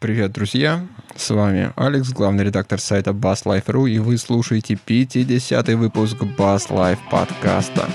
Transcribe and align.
Привет, 0.00 0.32
друзья! 0.32 0.80
С 1.14 1.28
вами 1.28 1.74
Алекс, 1.76 2.08
главный 2.08 2.42
редактор 2.42 2.80
сайта 2.80 3.10
BassLife.ru, 3.10 3.86
и 3.86 3.98
вы 3.98 4.16
слушаете 4.16 4.78
50-й 4.86 5.74
выпуск 5.74 6.16
Bass 6.38 6.70
Life 6.70 6.98
подкаста. 7.10 7.86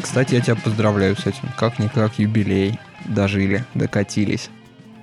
Кстати, 0.00 0.34
я 0.36 0.40
тебя 0.40 0.54
поздравляю 0.54 1.16
с 1.16 1.26
этим. 1.26 1.48
Как-никак 1.58 2.20
юбилей. 2.20 2.78
Дожили, 3.06 3.64
докатились. 3.74 4.50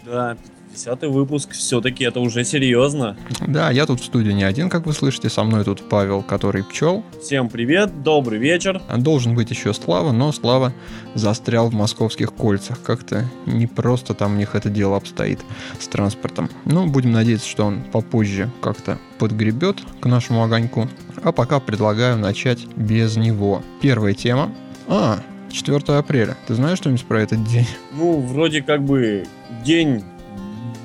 Да, 0.06 0.38
Десятый 0.74 1.10
выпуск, 1.10 1.52
все-таки 1.52 2.06
это 2.06 2.22
уже 2.22 2.46
серьезно. 2.46 3.18
Да, 3.46 3.72
я 3.72 3.86
тут 3.86 4.00
в 4.00 4.06
студии 4.06 4.32
не 4.32 4.44
один, 4.44 4.70
как 4.70 4.86
вы 4.86 4.94
слышите, 4.94 5.30
со 5.30 5.44
мной 5.44 5.66
тут 5.66 5.90
Павел, 5.90 6.22
который 6.22 6.64
пчел. 6.64 7.04
Всем 7.22 7.50
привет, 7.50 8.04
добрый 8.04 8.40
вечер. 8.40 8.82
Должен 8.98 9.36
быть 9.36 9.50
еще 9.50 9.74
Слава, 9.74 10.14
но 10.14 10.32
Слава 10.32 10.72
застрял 11.14 11.70
в 11.70 11.74
московских 11.74 12.34
кольцах. 12.34 12.82
Как-то 12.82 13.26
не 13.46 13.68
просто 13.68 14.14
там 14.14 14.36
у 14.36 14.38
них 14.38 14.56
это 14.56 14.70
дело 14.70 14.96
обстоит 14.96 15.40
с 15.78 15.90
транспортом. 15.90 16.50
Ну, 16.64 16.88
будем 16.88 17.12
надеяться, 17.12 17.50
что 17.50 17.66
он 17.66 17.82
попозже 17.92 18.50
как-то 18.62 18.98
подгребет 19.20 19.80
к 20.00 20.06
нашему 20.06 20.42
огоньку. 20.42 20.88
А 21.22 21.34
пока 21.34 21.60
предлагаю 21.60 22.18
начать 22.18 22.66
без 22.78 23.18
него. 23.18 23.62
Первая 23.82 24.14
тема. 24.14 24.54
А, 24.88 25.20
4 25.52 25.98
апреля. 25.98 26.38
Ты 26.48 26.56
знаешь 26.56 26.78
что-нибудь 26.78 27.04
про 27.06 27.22
этот 27.22 27.44
день? 27.44 27.68
Ну, 27.94 28.22
вроде 28.22 28.62
как 28.62 28.84
бы 28.84 29.26
день 29.66 30.04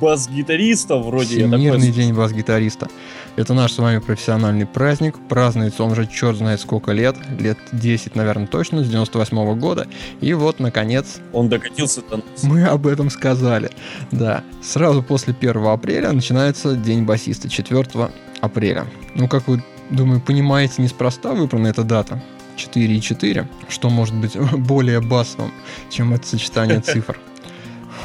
бас-гитариста 0.01 0.97
вроде. 0.97 1.37
Всемирный 1.37 1.91
день 1.91 2.15
бас-гитариста. 2.15 2.89
Это 3.37 3.53
наш 3.53 3.73
с 3.73 3.79
вами 3.79 3.99
профессиональный 3.99 4.67
праздник. 4.67 5.17
Празднуется 5.29 5.85
он 5.85 5.93
уже 5.93 6.07
черт 6.07 6.39
знает 6.39 6.61
сколько 6.61 6.93
лет. 6.93 7.17
Лет 7.39 7.59
10, 7.73 8.15
наверное, 8.15 8.47
точно, 8.47 8.83
с 8.83 8.89
98 8.89 9.37
-го 9.37 9.55
года. 9.55 9.87
И 10.23 10.33
вот, 10.33 10.59
наконец... 10.59 11.21
Он 11.33 11.49
докатился 11.49 12.01
до 12.03 12.17
нас. 12.17 12.43
Мы 12.43 12.65
об 12.65 12.87
этом 12.87 13.11
сказали. 13.11 13.71
Да. 14.11 14.43
Сразу 14.63 15.03
после 15.03 15.35
1 15.39 15.67
апреля 15.67 16.13
начинается 16.13 16.75
День 16.75 17.05
басиста. 17.05 17.49
4 17.49 18.11
апреля. 18.41 18.87
Ну, 19.15 19.29
как 19.29 19.49
вы, 19.49 19.63
думаю, 19.91 20.21
понимаете, 20.21 20.81
неспроста 20.83 21.33
выбрана 21.33 21.69
эта 21.69 21.85
дата. 21.85 22.23
4 22.57 22.97
и 22.97 23.01
4, 23.01 23.49
что 23.69 23.91
может 23.91 24.15
быть 24.15 24.37
более 24.57 25.01
басовым, 25.01 25.53
чем 25.91 26.15
это 26.15 26.27
сочетание 26.27 26.81
цифр. 26.93 27.19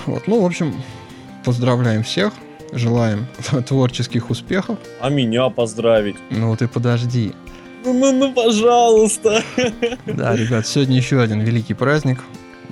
Вот, 0.05 0.28
ну, 0.28 0.42
в 0.42 0.45
общем, 0.45 0.73
Поздравляем 1.44 2.03
всех, 2.03 2.34
желаем 2.72 3.28
творческих 3.67 4.30
успехов. 4.30 4.78
А 5.00 5.09
меня 5.09 5.50
поздравить? 5.50 6.16
Ну 6.30 6.56
ты 6.56 6.67
подожди. 6.67 7.33
Ну, 7.83 7.94
ну, 7.94 8.11
ну, 8.11 8.33
пожалуйста. 8.33 9.42
Да, 10.06 10.36
ребят, 10.36 10.67
сегодня 10.67 10.98
еще 10.98 11.20
один 11.20 11.42
великий 11.42 11.73
праздник. 11.73 12.20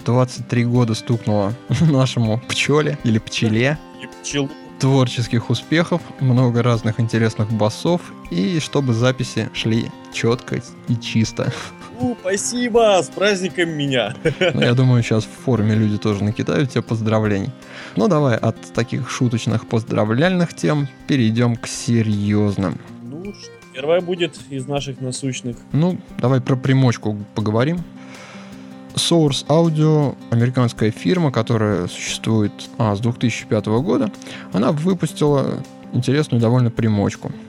23 0.05 0.65
года 0.65 0.93
стукнуло 0.93 1.53
нашему 1.81 2.39
пчеле 2.47 2.97
или 3.03 3.17
пчеле. 3.19 3.77
И 4.01 4.07
пчелу. 4.21 4.49
Творческих 4.79 5.49
успехов, 5.49 6.01
много 6.21 6.63
разных 6.63 7.01
интересных 7.01 7.51
басов 7.51 8.01
и 8.31 8.59
чтобы 8.59 8.93
записи 8.93 9.49
шли 9.53 9.91
четко 10.13 10.61
и 10.87 10.95
чисто. 10.95 11.51
У, 11.99 12.15
спасибо, 12.15 13.01
с 13.03 13.09
праздником 13.09 13.71
меня. 13.71 14.15
Ну, 14.53 14.61
я 14.61 14.73
думаю, 14.73 15.03
сейчас 15.03 15.25
в 15.25 15.43
форуме 15.43 15.75
люди 15.75 15.97
тоже 15.97 16.23
накидают 16.23 16.71
тебе 16.71 16.81
поздравлений. 16.81 17.49
Ну, 17.97 18.07
давай 18.07 18.37
от 18.37 18.55
таких 18.73 19.09
шуточных 19.09 19.67
поздравляльных 19.67 20.53
тем 20.53 20.87
перейдем 21.07 21.57
к 21.57 21.67
серьезным. 21.67 22.79
Ну, 23.03 23.33
первая 23.73 23.99
будет 23.99 24.39
из 24.49 24.65
наших 24.65 25.01
насущных. 25.01 25.57
Ну, 25.73 25.99
давай 26.19 26.39
про 26.39 26.55
примочку 26.55 27.17
поговорим. 27.35 27.79
Source 28.95 29.45
Audio, 29.47 30.15
американская 30.31 30.91
фирма, 30.91 31.31
которая 31.31 31.87
существует 31.87 32.51
а, 32.77 32.95
с 32.95 32.99
2005 32.99 33.65
года, 33.67 34.11
она 34.53 34.71
выпустила 34.71 35.63
интересную 35.93 36.41
довольно 36.41 36.71
примочку– 36.71 37.31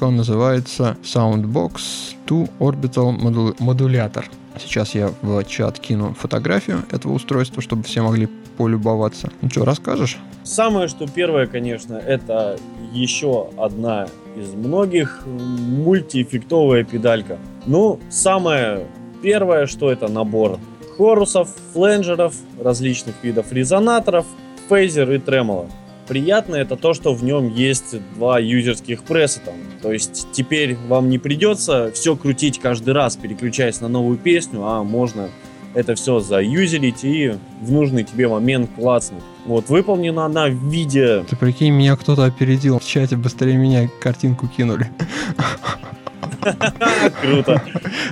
он 0.00 0.16
называется 0.16 0.96
Soundbox 1.02 2.16
2 2.26 2.46
Orbital 2.58 3.16
Modulator. 3.58 4.24
Сейчас 4.58 4.94
я 4.94 5.10
в 5.22 5.44
чат 5.44 5.78
кину 5.78 6.14
фотографию 6.14 6.84
этого 6.90 7.12
устройства, 7.12 7.62
чтобы 7.62 7.84
все 7.84 8.02
могли 8.02 8.28
полюбоваться. 8.58 9.30
Ну 9.40 9.48
что, 9.48 9.64
расскажешь? 9.64 10.18
Самое, 10.42 10.88
что 10.88 11.06
первое, 11.06 11.46
конечно, 11.46 11.94
это 11.94 12.58
еще 12.92 13.50
одна 13.56 14.08
из 14.36 14.52
многих 14.52 15.22
мультиэффектовая 15.26 16.82
педалька. 16.82 17.38
Ну, 17.64 18.00
самое 18.10 18.86
первое, 19.22 19.66
что 19.66 19.90
это 19.90 20.08
набор 20.08 20.58
хорусов, 20.96 21.48
фленджеров, 21.72 22.34
различных 22.60 23.14
видов 23.22 23.52
резонаторов, 23.52 24.26
фейзер 24.68 25.10
и 25.12 25.18
тремоло 25.18 25.68
приятно, 26.12 26.56
это 26.56 26.76
то, 26.76 26.92
что 26.92 27.14
в 27.14 27.24
нем 27.24 27.48
есть 27.48 27.96
два 28.16 28.38
юзерских 28.38 29.02
пресса. 29.04 29.40
Там. 29.44 29.54
То 29.80 29.92
есть 29.92 30.28
теперь 30.32 30.76
вам 30.88 31.08
не 31.08 31.18
придется 31.18 31.90
все 31.94 32.16
крутить 32.16 32.58
каждый 32.58 32.92
раз, 32.92 33.16
переключаясь 33.16 33.80
на 33.80 33.88
новую 33.88 34.18
песню, 34.18 34.62
а 34.62 34.82
можно 34.82 35.30
это 35.72 35.94
все 35.94 36.20
заюзерить 36.20 37.02
и 37.02 37.32
в 37.62 37.72
нужный 37.72 38.04
тебе 38.04 38.28
момент 38.28 38.70
клацнуть. 38.76 39.22
Вот, 39.46 39.70
выполнена 39.70 40.26
она 40.26 40.48
в 40.48 40.68
виде... 40.68 41.24
Ты 41.30 41.34
прикинь, 41.34 41.72
меня 41.72 41.96
кто-то 41.96 42.24
опередил 42.24 42.78
в 42.78 42.84
чате, 42.84 43.16
быстрее 43.16 43.56
меня 43.56 43.88
картинку 44.00 44.48
кинули. 44.48 44.90
Круто. 47.20 47.62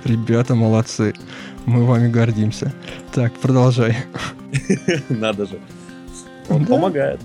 Ребята, 0.04 0.54
молодцы. 0.54 1.14
Мы 1.66 1.84
вами 1.84 2.08
гордимся. 2.08 2.72
Так, 3.12 3.32
продолжай. 3.34 3.96
Надо 5.08 5.46
же. 5.46 5.58
Он 6.48 6.66
помогает. 6.66 7.20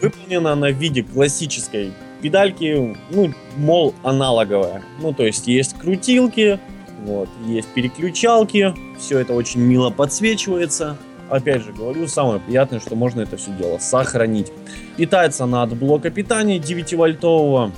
Выполнена 0.00 0.52
она 0.52 0.68
в 0.68 0.76
виде 0.76 1.02
классической 1.02 1.92
педальки, 2.20 2.96
ну, 3.10 3.32
мол, 3.56 3.94
аналоговая. 4.02 4.82
Ну, 5.00 5.12
то 5.12 5.24
есть 5.24 5.46
есть 5.48 5.78
крутилки, 5.78 6.60
вот, 7.04 7.28
есть 7.46 7.68
переключалки, 7.68 8.74
все 8.98 9.18
это 9.18 9.34
очень 9.34 9.60
мило 9.60 9.90
подсвечивается. 9.90 10.96
Опять 11.30 11.62
же 11.62 11.72
говорю, 11.72 12.06
самое 12.08 12.40
приятное, 12.40 12.80
что 12.80 12.96
можно 12.96 13.20
это 13.20 13.36
все 13.36 13.50
дело 13.52 13.78
сохранить. 13.78 14.50
Питается 14.96 15.44
она 15.44 15.62
от 15.62 15.76
блока 15.76 16.10
питания 16.10 16.58
9-вольтового. 16.58 17.70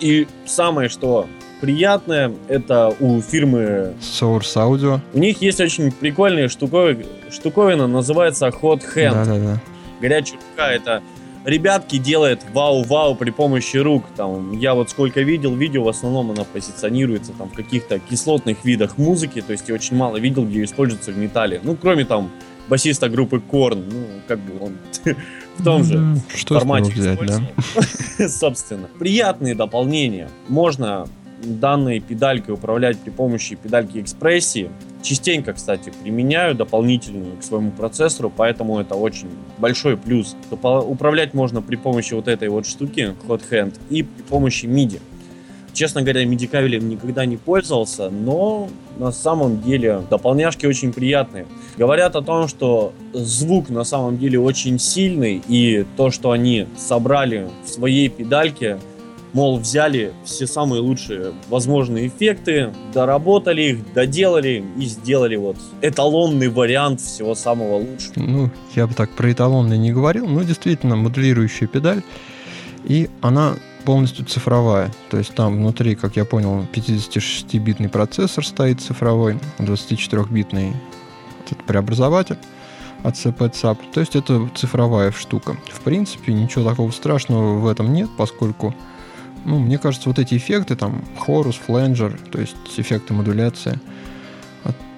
И 0.00 0.26
самое, 0.44 0.88
что 0.88 1.26
приятное, 1.60 2.32
это 2.48 2.94
у 3.00 3.20
фирмы 3.20 3.94
Source 4.00 4.56
Audio. 4.56 5.00
У 5.12 5.18
них 5.18 5.40
есть 5.42 5.60
очень 5.60 5.92
прикольная 5.92 6.48
штуковина, 6.48 7.04
штуковина 7.30 7.86
называется 7.86 8.48
Hot 8.48 8.82
Hand. 8.94 9.12
Да-да-да. 9.12 9.60
Горячая 10.00 10.38
рука 10.50 10.70
это 10.70 11.02
ребятки 11.46 11.96
делают 11.96 12.42
вау-вау 12.52 13.14
при 13.14 13.30
помощи 13.30 13.78
рук. 13.78 14.04
Там, 14.16 14.52
я 14.52 14.74
вот 14.74 14.90
сколько 14.90 15.22
видел 15.22 15.54
видео, 15.54 15.84
в 15.84 15.88
основном 15.88 16.32
она 16.32 16.44
позиционируется 16.44 17.32
там 17.32 17.48
в 17.48 17.54
каких-то 17.54 17.98
кислотных 17.98 18.64
видах 18.64 18.98
музыки, 18.98 19.40
то 19.40 19.52
есть 19.52 19.68
я 19.68 19.74
очень 19.74 19.96
мало 19.96 20.18
видел, 20.18 20.44
где 20.44 20.64
используется 20.64 21.12
в 21.12 21.18
металле. 21.18 21.60
Ну, 21.62 21.76
кроме 21.76 22.04
там 22.04 22.30
басиста 22.68 23.08
группы 23.08 23.40
Корн, 23.40 23.84
ну, 23.88 24.06
как 24.26 24.40
бы 24.40 24.64
он 24.64 24.76
в 25.56 25.64
том 25.64 25.84
же 25.84 26.16
Что 26.34 26.58
формате 26.58 26.92
взять, 26.92 27.20
да? 27.24 28.28
Собственно. 28.28 28.88
Приятные 28.98 29.54
дополнения. 29.54 30.28
Можно 30.48 31.06
данной 31.42 32.00
педалькой 32.00 32.54
управлять 32.54 32.98
при 32.98 33.10
помощи 33.10 33.56
педальки 33.56 33.98
экспрессии. 33.98 34.70
Частенько, 35.02 35.52
кстати, 35.52 35.92
применяю 36.02 36.54
дополнительную 36.54 37.36
к 37.36 37.42
своему 37.42 37.70
процессору, 37.70 38.32
поэтому 38.34 38.80
это 38.80 38.94
очень 38.94 39.28
большой 39.58 39.96
плюс. 39.96 40.34
Управлять 40.50 41.34
можно 41.34 41.62
при 41.62 41.76
помощи 41.76 42.14
вот 42.14 42.28
этой 42.28 42.48
вот 42.48 42.66
штуки, 42.66 43.14
Hot 43.28 43.42
Hand, 43.50 43.74
и 43.90 44.02
при 44.02 44.22
помощи 44.22 44.66
MIDI. 44.66 45.00
Честно 45.72 46.00
говоря, 46.00 46.24
MIDI 46.24 46.48
кабелем 46.48 46.88
никогда 46.88 47.26
не 47.26 47.36
пользовался, 47.36 48.08
но 48.08 48.68
на 48.98 49.12
самом 49.12 49.60
деле 49.60 50.00
дополняшки 50.08 50.64
очень 50.64 50.90
приятные. 50.90 51.46
Говорят 51.76 52.16
о 52.16 52.22
том, 52.22 52.48
что 52.48 52.94
звук 53.12 53.68
на 53.68 53.84
самом 53.84 54.16
деле 54.16 54.40
очень 54.40 54.78
сильный, 54.78 55.42
и 55.46 55.84
то, 55.98 56.10
что 56.10 56.30
они 56.30 56.66
собрали 56.78 57.50
в 57.62 57.68
своей 57.68 58.08
педальке, 58.08 58.78
Мол, 59.36 59.58
взяли 59.58 60.14
все 60.24 60.46
самые 60.46 60.80
лучшие 60.80 61.34
возможные 61.50 62.08
эффекты, 62.08 62.72
доработали 62.94 63.60
их, 63.60 63.92
доделали 63.92 64.64
и 64.78 64.86
сделали 64.86 65.36
вот 65.36 65.58
эталонный 65.82 66.48
вариант 66.48 67.02
всего 67.02 67.34
самого 67.34 67.76
лучшего. 67.76 68.14
Ну, 68.16 68.50
я 68.74 68.86
бы 68.86 68.94
так 68.94 69.10
про 69.10 69.30
эталонный 69.30 69.76
не 69.76 69.92
говорил, 69.92 70.26
но 70.26 70.42
действительно 70.42 70.96
моделирующая 70.96 71.68
педаль. 71.68 72.02
И 72.84 73.10
она 73.20 73.56
полностью 73.84 74.24
цифровая. 74.24 74.90
То 75.10 75.18
есть 75.18 75.34
там 75.34 75.58
внутри, 75.58 75.96
как 75.96 76.16
я 76.16 76.24
понял, 76.24 76.66
56-битный 76.72 77.90
процессор 77.90 78.42
стоит 78.42 78.80
цифровой, 78.80 79.38
24-битный 79.58 80.72
этот 81.44 81.62
преобразователь 81.64 82.38
от 83.02 83.16
CP-CAP. 83.16 83.76
То 83.92 84.00
есть 84.00 84.16
это 84.16 84.48
цифровая 84.54 85.12
штука. 85.12 85.58
В 85.70 85.80
принципе, 85.82 86.32
ничего 86.32 86.66
такого 86.66 86.90
страшного 86.90 87.58
в 87.58 87.66
этом 87.66 87.92
нет, 87.92 88.08
поскольку 88.16 88.74
ну, 89.46 89.58
мне 89.58 89.78
кажется, 89.78 90.08
вот 90.08 90.18
эти 90.18 90.36
эффекты, 90.36 90.74
там, 90.76 91.04
хорус, 91.18 91.56
фленджер, 91.56 92.18
то 92.30 92.40
есть 92.40 92.56
эффекты 92.76 93.14
модуляции, 93.14 93.78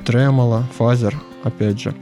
Tremolo, 0.04 0.64
Phaser, 0.78 1.14
опять 1.44 1.80
же. 1.80 1.94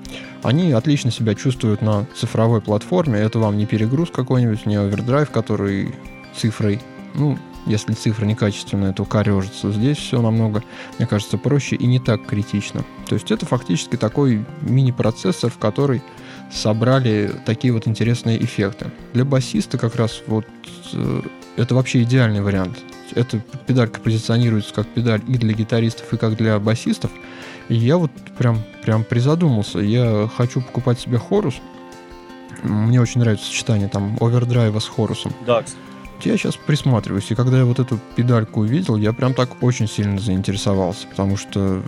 Они 0.45 0.71
отлично 0.71 1.11
себя 1.11 1.35
чувствуют 1.35 1.83
на 1.83 2.07
цифровой 2.15 2.61
платформе. 2.61 3.19
Это 3.19 3.41
вам 3.41 3.59
не 3.59 3.67
перегруз 3.67 4.11
какой-нибудь, 4.11 4.65
не 4.65 4.77
овердрайв, 4.77 5.31
который 5.31 5.93
цифрой, 6.37 6.81
ну, 7.15 7.37
если 7.67 7.95
цифра 7.95 8.25
некачественная, 8.27 8.93
то 8.93 9.05
корежится. 9.05 9.73
Здесь 9.73 9.99
все 9.99 10.23
намного, 10.23 10.63
мне 10.99 11.09
кажется, 11.09 11.37
проще 11.37 11.75
и 11.75 11.87
не 11.87 11.99
так 11.99 12.25
критично. 12.27 12.85
То 13.09 13.17
есть 13.17 13.33
это 13.33 13.45
фактически 13.45 13.97
такой 13.97 14.45
мини-процессор, 14.61 15.51
в 15.51 15.59
который 15.59 16.01
собрали 16.53 17.33
такие 17.45 17.73
вот 17.73 17.89
интересные 17.89 18.43
эффекты. 18.43 18.93
Для 19.15 19.25
басиста 19.25 19.79
как 19.79 19.97
раз 19.97 20.23
вот 20.29 20.47
э, 20.93 21.23
это 21.57 21.75
вообще 21.75 22.03
идеальный 22.03 22.41
вариант. 22.41 22.79
Эта 23.15 23.39
педалька 23.67 24.01
позиционируется 24.01 24.75
как 24.75 24.87
педаль 24.89 25.23
и 25.29 25.39
для 25.39 25.55
гитаристов, 25.55 26.13
и 26.13 26.17
как 26.17 26.37
для 26.37 26.59
басистов. 26.59 27.11
И 27.69 27.75
я 27.75 27.97
вот 27.97 28.11
прям, 28.39 28.63
прям 28.83 29.05
призадумался. 29.05 29.79
Я 29.79 30.29
хочу 30.37 30.61
покупать 30.61 31.01
себе 31.01 31.19
хорус. 31.19 31.55
Мне 32.63 33.01
очень 33.01 33.21
нравится 33.21 33.47
сочетание 33.47 33.89
там 33.89 34.17
овердрайва 34.21 34.79
с 34.79 34.87
хорусом. 34.87 35.33
Да, 35.47 35.63
кстати. 35.63 35.87
Я 36.25 36.37
сейчас 36.39 36.57
присматриваюсь, 36.57 37.31
и 37.31 37.35
когда 37.35 37.59
я 37.59 37.65
вот 37.67 37.79
эту 37.79 38.01
педальку 38.17 38.61
увидел, 38.61 38.97
я 38.97 39.13
прям 39.13 39.35
так 39.35 39.63
очень 39.63 39.87
сильно 39.87 40.19
заинтересовался, 40.19 41.07
потому 41.09 41.37
что 41.37 41.83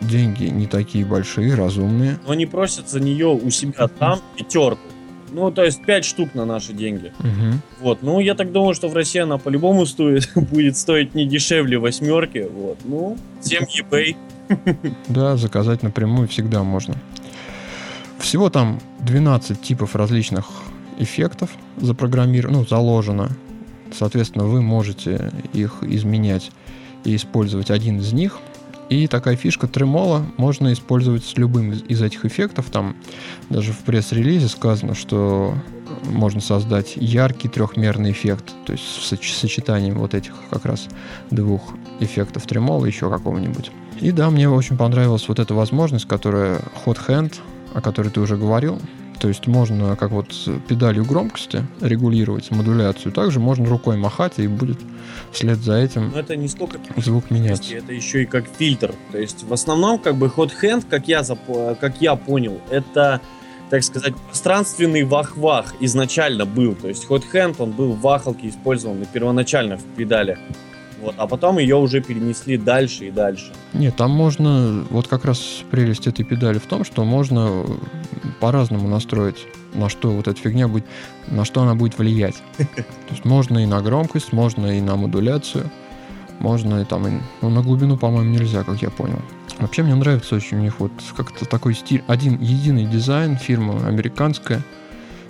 деньги 0.00 0.44
не 0.44 0.66
такие 0.66 1.04
большие, 1.04 1.54
разумные. 1.54 2.18
Но 2.26 2.32
они 2.32 2.46
просят 2.46 2.88
за 2.88 3.00
нее 3.00 3.26
у 3.26 3.50
себя 3.50 3.88
там 3.88 4.20
пятерку. 4.34 4.80
Ну, 5.32 5.50
то 5.50 5.64
есть 5.64 5.84
5 5.84 6.04
штук 6.04 6.34
на 6.34 6.44
наши 6.44 6.72
деньги. 6.72 7.12
Угу. 7.20 7.60
Вот, 7.80 8.02
ну, 8.02 8.20
я 8.20 8.34
так 8.34 8.52
думаю, 8.52 8.74
что 8.74 8.88
в 8.88 8.94
России 8.94 9.20
она 9.20 9.38
по-любому 9.38 9.86
стоит, 9.86 10.30
будет 10.34 10.76
стоить 10.76 11.14
не 11.14 11.26
дешевле 11.26 11.78
восьмерки. 11.78 12.46
Вот, 12.50 12.78
ну, 12.84 13.16
7 13.40 13.62
eBay. 13.64 14.16
Да, 15.08 15.36
заказать 15.36 15.82
напрямую 15.82 16.28
всегда 16.28 16.62
можно. 16.62 16.94
Всего 18.18 18.48
там 18.48 18.80
12 19.00 19.60
типов 19.60 19.94
различных 19.94 20.46
эффектов 20.98 21.50
запрограммировано, 21.76 22.58
ну, 22.58 22.66
заложено. 22.66 23.30
Соответственно, 23.92 24.44
вы 24.44 24.62
можете 24.62 25.32
их 25.52 25.82
изменять 25.82 26.50
и 27.04 27.14
использовать 27.16 27.70
один 27.70 28.00
из 28.00 28.12
них. 28.12 28.38
И 28.88 29.08
такая 29.08 29.36
фишка 29.36 29.66
тремола 29.66 30.24
можно 30.36 30.72
использовать 30.72 31.24
с 31.24 31.36
любым 31.36 31.72
из 31.72 32.02
этих 32.02 32.24
эффектов. 32.24 32.70
Там 32.70 32.96
даже 33.50 33.72
в 33.72 33.78
пресс-релизе 33.78 34.48
сказано, 34.48 34.94
что 34.94 35.54
можно 36.04 36.40
создать 36.40 36.94
яркий 36.96 37.48
трехмерный 37.48 38.12
эффект, 38.12 38.52
то 38.64 38.72
есть 38.72 38.84
с 38.84 39.12
соч- 39.12 39.34
сочетанием 39.34 39.98
вот 39.98 40.14
этих 40.14 40.34
как 40.50 40.64
раз 40.64 40.88
двух 41.30 41.74
эффектов 42.00 42.46
тремола 42.46 42.86
еще 42.86 43.10
какого-нибудь. 43.10 43.70
И 44.00 44.12
да, 44.12 44.30
мне 44.30 44.48
очень 44.48 44.76
понравилась 44.76 45.26
вот 45.28 45.38
эта 45.38 45.54
возможность, 45.54 46.06
которая 46.06 46.60
Hot 46.84 46.98
Hand, 47.08 47.34
о 47.74 47.80
которой 47.80 48.10
ты 48.10 48.20
уже 48.20 48.36
говорил. 48.36 48.80
То 49.20 49.28
есть 49.28 49.46
можно 49.46 49.96
как 49.96 50.10
вот 50.10 50.28
педалью 50.68 51.04
громкости 51.04 51.64
регулировать 51.80 52.50
модуляцию, 52.50 53.12
также 53.12 53.40
можно 53.40 53.66
рукой 53.68 53.96
махать 53.96 54.34
и 54.38 54.46
будет 54.46 54.78
вслед 55.32 55.58
за 55.58 55.76
этим 55.76 56.10
Но 56.12 56.20
это 56.20 56.36
не 56.36 56.48
столько 56.48 56.78
звук 56.96 57.30
меняться. 57.30 57.74
это 57.74 57.92
еще 57.92 58.22
и 58.22 58.26
как 58.26 58.44
фильтр. 58.58 58.94
То 59.12 59.18
есть 59.18 59.44
в 59.44 59.52
основном 59.52 59.98
как 59.98 60.16
бы 60.16 60.26
hot 60.26 60.52
hand, 60.62 60.84
как 60.88 61.08
я, 61.08 61.20
запо- 61.20 61.76
как 61.76 62.00
я 62.00 62.16
понял, 62.16 62.60
это 62.70 63.20
так 63.68 63.82
сказать, 63.82 64.14
пространственный 64.28 65.02
вах-вах 65.02 65.74
изначально 65.80 66.46
был. 66.46 66.74
То 66.76 66.86
есть 66.88 67.06
hot 67.08 67.24
hand, 67.32 67.56
он 67.58 67.72
был 67.72 67.94
в 67.94 68.00
вахалке 68.00 68.48
использован 68.48 69.04
первоначально 69.12 69.76
в 69.76 69.82
педалях. 69.96 70.38
Вот, 71.00 71.14
а 71.18 71.26
потом 71.26 71.58
ее 71.58 71.76
уже 71.76 72.00
перенесли 72.00 72.56
дальше 72.56 73.06
и 73.06 73.10
дальше. 73.10 73.52
Нет, 73.74 73.96
там 73.96 74.10
можно, 74.10 74.84
вот 74.90 75.08
как 75.08 75.24
раз 75.24 75.62
прелесть 75.70 76.06
этой 76.06 76.24
педали 76.24 76.58
в 76.58 76.66
том, 76.66 76.84
что 76.84 77.04
можно 77.04 77.64
по-разному 78.40 78.88
настроить, 78.88 79.46
на 79.74 79.88
что 79.90 80.10
вот 80.10 80.26
эта 80.26 80.40
фигня 80.40 80.68
будет, 80.68 80.86
на 81.28 81.44
что 81.44 81.62
она 81.62 81.74
будет 81.74 81.98
влиять. 81.98 82.42
То 82.56 82.84
есть 83.10 83.24
можно 83.24 83.58
и 83.58 83.66
на 83.66 83.82
громкость, 83.82 84.32
можно 84.32 84.78
и 84.78 84.80
на 84.80 84.96
модуляцию, 84.96 85.70
можно 86.38 86.80
и 86.80 86.84
там, 86.84 87.06
и, 87.06 87.20
ну, 87.42 87.50
на 87.50 87.62
глубину, 87.62 87.98
по-моему, 87.98 88.30
нельзя, 88.30 88.64
как 88.64 88.80
я 88.80 88.90
понял. 88.90 89.20
Вообще 89.58 89.82
мне 89.82 89.94
нравится 89.94 90.34
очень 90.34 90.58
у 90.58 90.60
них 90.60 90.80
вот 90.80 90.92
как-то 91.16 91.46
такой 91.46 91.74
стиль, 91.74 92.02
один 92.06 92.40
единый 92.40 92.86
дизайн, 92.86 93.36
фирма 93.36 93.86
американская, 93.86 94.62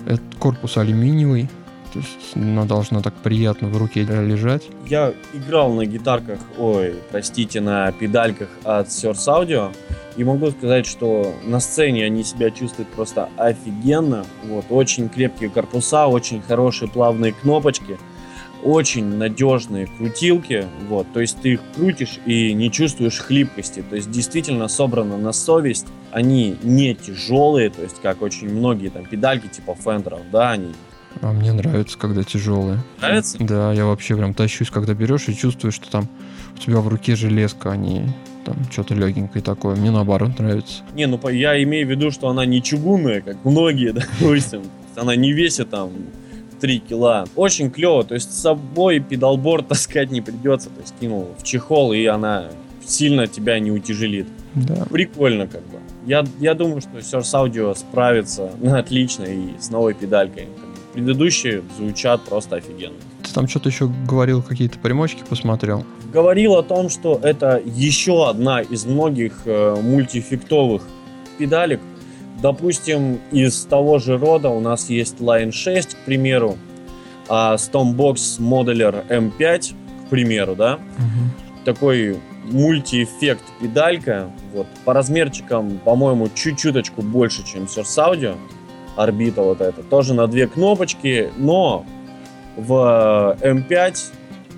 это 0.05 0.21
корпус 0.39 0.77
алюминиевый, 0.77 1.49
то 1.93 1.99
есть 1.99 2.35
она 2.35 2.65
должна 2.65 3.01
так 3.01 3.15
приятно 3.15 3.69
в 3.69 3.77
руке 3.77 4.03
лежать. 4.03 4.65
Я 4.87 5.15
играл 5.33 5.73
на 5.73 5.87
гитарках, 5.87 6.39
ой, 6.59 6.95
простите, 7.11 7.61
на 7.61 7.91
педальках 7.93 8.49
от 8.65 8.89
Source 8.89 9.27
Audio, 9.27 9.73
и 10.17 10.25
могу 10.25 10.51
сказать, 10.51 10.87
что 10.87 11.35
на 11.45 11.61
сцене 11.61 12.05
они 12.05 12.25
себя 12.25 12.51
чувствуют 12.51 12.89
просто 12.91 13.29
офигенно. 13.37 14.25
Вот, 14.45 14.67
очень 14.71 15.09
крепкие 15.09 15.51
корпуса, 15.51 16.07
очень 16.07 16.41
хорошие 16.41 16.89
плавные 16.89 17.33
кнопочки, 17.33 17.99
очень 18.63 19.05
надежные 19.05 19.87
крутилки. 19.87 20.67
Вот, 20.89 21.07
то 21.13 21.21
есть 21.21 21.41
ты 21.41 21.55
их 21.55 21.61
крутишь 21.75 22.19
и 22.25 22.55
не 22.55 22.71
чувствуешь 22.71 23.19
хлипкости. 23.19 23.85
То 23.89 23.97
есть 23.97 24.11
действительно 24.11 24.69
собрано 24.69 25.19
на 25.19 25.33
совесть. 25.33 25.87
Они 26.11 26.57
не 26.63 26.95
тяжелые, 26.95 27.69
то 27.69 27.83
есть 27.83 28.01
как 28.01 28.23
очень 28.23 28.49
многие 28.49 28.89
там 28.89 29.05
педальки 29.05 29.49
типа 29.49 29.75
Фендеров, 29.75 30.21
да, 30.33 30.53
они 30.53 30.73
А 31.23 31.33
мне 31.33 31.53
нравится, 31.53 31.99
когда 31.99 32.23
тяжелые. 32.23 32.83
нравятся. 33.01 33.39
Да, 33.41 33.73
я 33.73 33.87
вообще 33.87 34.17
прям 34.17 34.35
тащусь, 34.35 34.71
когда 34.71 34.95
берешь 34.95 35.29
и 35.29 35.37
чувствуешь, 35.37 35.75
что 35.75 35.91
там 35.91 36.09
у 36.55 36.59
тебя 36.59 36.81
в 36.81 36.89
руке 36.89 37.17
железка, 37.17 37.73
а 37.73 37.77
не 37.77 38.13
там 38.45 38.57
что-то 38.71 38.95
легенькое 38.95 39.43
такое. 39.43 39.77
Мне 39.77 39.91
наоборот 39.91 40.39
нравится. 40.39 40.83
Не, 40.95 41.07
ну 41.07 41.19
я 41.29 41.61
имею 41.63 41.87
в 41.87 41.91
виду, 41.91 42.11
что 42.11 42.29
она 42.29 42.47
не 42.47 42.63
чугунная, 42.63 43.21
как 43.21 43.45
многие, 43.45 43.93
допустим. 44.21 44.63
Она 44.95 45.17
не 45.17 45.33
весит 45.33 45.71
там 45.71 45.91
3 46.61 46.79
кила. 46.79 47.27
Очень 47.35 47.71
клево, 47.71 48.05
то 48.05 48.15
есть 48.15 48.33
с 48.33 48.41
собой 48.41 49.01
педалборд 49.01 49.69
таскать 49.69 50.11
не 50.11 50.21
придется. 50.21 50.71
То 50.71 50.81
есть 50.81 50.95
кинул 51.01 51.35
в 51.39 51.43
чехол, 51.43 51.93
и 51.93 52.05
она 52.07 52.47
сильно 52.87 53.27
тебя 53.27 53.59
не 53.59 53.71
утяжелит. 53.71 54.29
Да. 54.55 54.87
Прикольно 54.91 55.47
как 55.47 55.63
бы. 55.63 55.79
Я, 56.07 56.25
я 56.39 56.55
думаю, 56.55 56.81
что 56.81 56.99
Source 56.99 57.35
Audio 57.35 57.75
справится 57.77 58.51
отлично 58.73 59.25
и 59.25 59.59
с 59.59 59.71
новой 59.71 59.95
педалькой. 59.95 60.49
Предыдущие 60.97 61.63
звучат 61.77 62.23
просто 62.23 62.57
офигенно. 62.57 62.97
Ты 63.23 63.31
там 63.35 63.47
что-то 63.47 63.69
еще 63.69 63.93
говорил, 64.09 64.43
какие-то 64.43 64.79
примочки 64.79 65.23
посмотрел. 65.29 65.85
говорил 66.11 66.55
о 66.55 66.63
том, 66.63 66.89
что 66.89 67.21
это 67.23 67.61
еще 67.67 68.31
одна 68.31 68.63
из 68.63 68.87
многих 68.87 69.43
э, 69.45 69.77
мультификтовых 69.79 70.83
педалек. 71.37 71.81
Допустим, 72.41 73.21
из 73.31 73.67
того 73.67 73.99
же 73.99 74.17
рода 74.17 74.49
у 74.49 74.61
нас 74.61 74.89
есть 74.89 75.17
Line 75.19 75.53
6, 75.53 75.97
к 75.97 75.99
примеру, 76.07 76.57
а 77.29 77.57
Stombox 77.57 78.41
Modeler 78.41 79.07
M5, 79.09 79.75
к 80.07 80.09
примеру, 80.09 80.57
да, 80.57 80.79
такой 81.67 82.19
мультиэффект 82.45 83.43
педалька, 83.61 84.31
вот, 84.55 84.67
по 84.87 84.95
размерчикам, 84.95 85.79
по-моему, 85.85 86.31
чуть-чуточку 86.35 87.03
больше, 87.03 87.45
чем 87.45 87.65
Source 87.65 87.99
Audio, 87.99 88.37
орбита 88.97 89.43
вот 89.43 89.61
эта, 89.61 89.83
тоже 89.83 90.15
на 90.15 90.27
две 90.27 90.47
кнопочки, 90.47 91.31
но 91.37 91.85
в 92.57 93.37
M5 93.41 93.97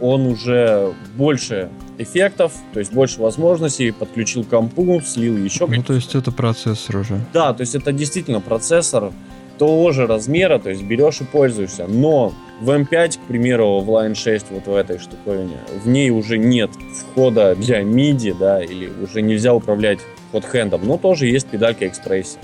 он 0.01 0.27
уже 0.27 0.95
больше 1.17 1.71
эффектов, 1.99 2.53
то 2.73 2.79
есть 2.79 2.93
больше 2.93 3.21
возможностей, 3.21 3.91
подключил 3.91 4.45
компу, 4.45 5.01
слил 5.05 5.37
еще 5.37 5.67
Ну, 5.67 5.83
то 5.83 5.95
есть 5.95 6.15
это 6.15 6.31
процессор 6.31 6.99
уже. 6.99 7.21
да, 7.33 7.53
то 7.53 7.63
есть 7.63 7.75
это 7.75 7.93
действительно 7.93 8.41
процессор 8.41 9.13
того 9.59 9.91
же 9.91 10.07
размера, 10.07 10.59
то 10.59 10.71
есть 10.71 10.83
берешь 10.85 11.21
и 11.21 11.25
пользуешься. 11.25 11.87
Но 11.89 12.33
в 12.61 12.71
M5, 12.71 13.19
к 13.19 13.21
примеру, 13.27 13.81
в 13.81 13.91
Line 13.91 14.15
6, 14.15 14.47
вот 14.51 14.67
в 14.67 14.75
этой 14.75 14.99
штуковине, 14.99 15.59
в 15.83 15.89
ней 15.89 16.11
уже 16.11 16.39
нет 16.39 16.71
входа 16.95 17.57
для 17.57 17.83
MIDI, 17.83 18.37
да, 18.39 18.63
или 18.63 18.91
уже 19.03 19.21
нельзя 19.21 19.53
управлять 19.53 19.99
хот-хендом, 20.33 20.87
но 20.87 20.97
тоже 20.97 21.27
есть 21.27 21.49
педалька 21.49 21.87
экспрессии. 21.89 22.39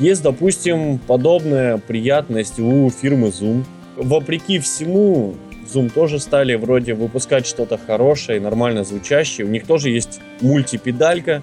Есть, 0.00 0.22
допустим, 0.22 0.98
подобная 0.98 1.76
приятность 1.76 2.58
у 2.58 2.88
фирмы 2.88 3.28
Zoom. 3.28 3.64
Вопреки 3.96 4.58
всему, 4.58 5.34
Zoom 5.70 5.90
тоже 5.90 6.18
стали 6.18 6.54
вроде 6.54 6.94
выпускать 6.94 7.46
что-то 7.46 7.78
хорошее, 7.78 8.40
нормально 8.40 8.82
звучащее. 8.82 9.46
У 9.46 9.50
них 9.50 9.66
тоже 9.66 9.90
есть 9.90 10.20
мультипедалька, 10.40 11.42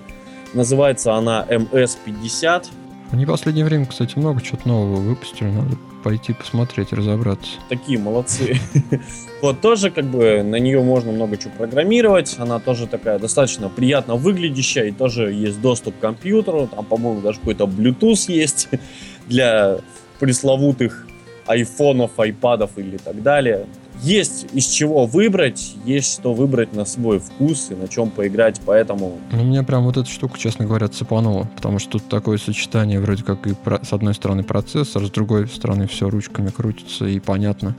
называется 0.55 1.13
она 1.13 1.45
MS50. 1.47 2.65
Они 3.11 3.25
в 3.25 3.29
последнее 3.29 3.63
время, 3.63 3.85
кстати, 3.85 4.17
много 4.17 4.41
чего-то 4.41 4.67
нового 4.67 5.01
выпустили. 5.01 5.49
Надо 5.49 5.77
пойти 6.07 6.31
посмотреть, 6.31 6.93
разобраться. 6.93 7.51
такие 7.67 7.99
молодцы. 7.99 8.57
Вот 9.41 9.59
тоже 9.59 9.91
как 9.91 10.05
бы 10.05 10.41
на 10.41 10.55
нее 10.55 10.81
можно 10.81 11.11
много 11.11 11.35
чего 11.37 11.51
программировать. 11.57 12.37
Она 12.39 12.59
тоже 12.59 12.87
такая 12.87 13.19
достаточно 13.19 13.67
приятно 13.67 14.15
выглядящая. 14.15 14.85
И 14.85 14.91
тоже 14.91 15.33
есть 15.33 15.61
доступ 15.61 15.97
к 15.97 15.99
компьютеру. 15.99 16.67
Там, 16.73 16.85
по-моему, 16.85 17.19
даже 17.19 17.39
какой-то 17.39 17.65
Bluetooth 17.65 18.31
есть 18.31 18.69
для 19.27 19.79
пресловутых 20.19 21.05
айфонов, 21.45 22.17
айпадов 22.17 22.71
или 22.77 22.97
так 22.97 23.21
далее. 23.21 23.67
Есть 24.01 24.47
из 24.53 24.67
чего 24.67 25.05
выбрать, 25.05 25.75
есть 25.85 26.13
что 26.13 26.33
выбрать 26.33 26.73
на 26.73 26.85
свой 26.85 27.19
вкус 27.19 27.67
и 27.71 27.75
на 27.75 27.87
чем 27.87 28.09
поиграть, 28.09 28.61
поэтому... 28.65 29.17
Ну, 29.31 29.43
меня 29.43 29.63
прям 29.63 29.85
вот 29.85 29.97
эта 29.97 30.09
штука, 30.09 30.37
честно 30.37 30.65
говоря, 30.65 30.87
цепанула, 30.87 31.49
потому 31.55 31.79
что 31.79 31.93
тут 31.93 32.07
такое 32.09 32.37
сочетание 32.37 32.99
вроде 32.99 33.23
как 33.23 33.47
и 33.47 33.53
про, 33.53 33.83
с 33.83 33.93
одной 33.93 34.13
стороны 34.13 34.43
процессор, 34.43 35.05
с 35.05 35.09
другой 35.09 35.47
стороны 35.47 35.87
все 35.87 36.09
ручками 36.09 36.49
крутится 36.49 37.05
и 37.05 37.19
понятно, 37.19 37.75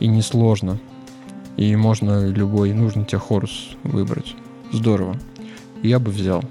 и 0.00 0.06
несложно. 0.06 0.78
И 1.56 1.74
можно 1.74 2.28
любой 2.28 2.72
нужный 2.74 3.06
тебе 3.06 3.18
хорус 3.18 3.70
выбрать. 3.82 4.34
Здорово. 4.72 5.16
Я 5.82 5.98
бы 5.98 6.10
взял. 6.10 6.44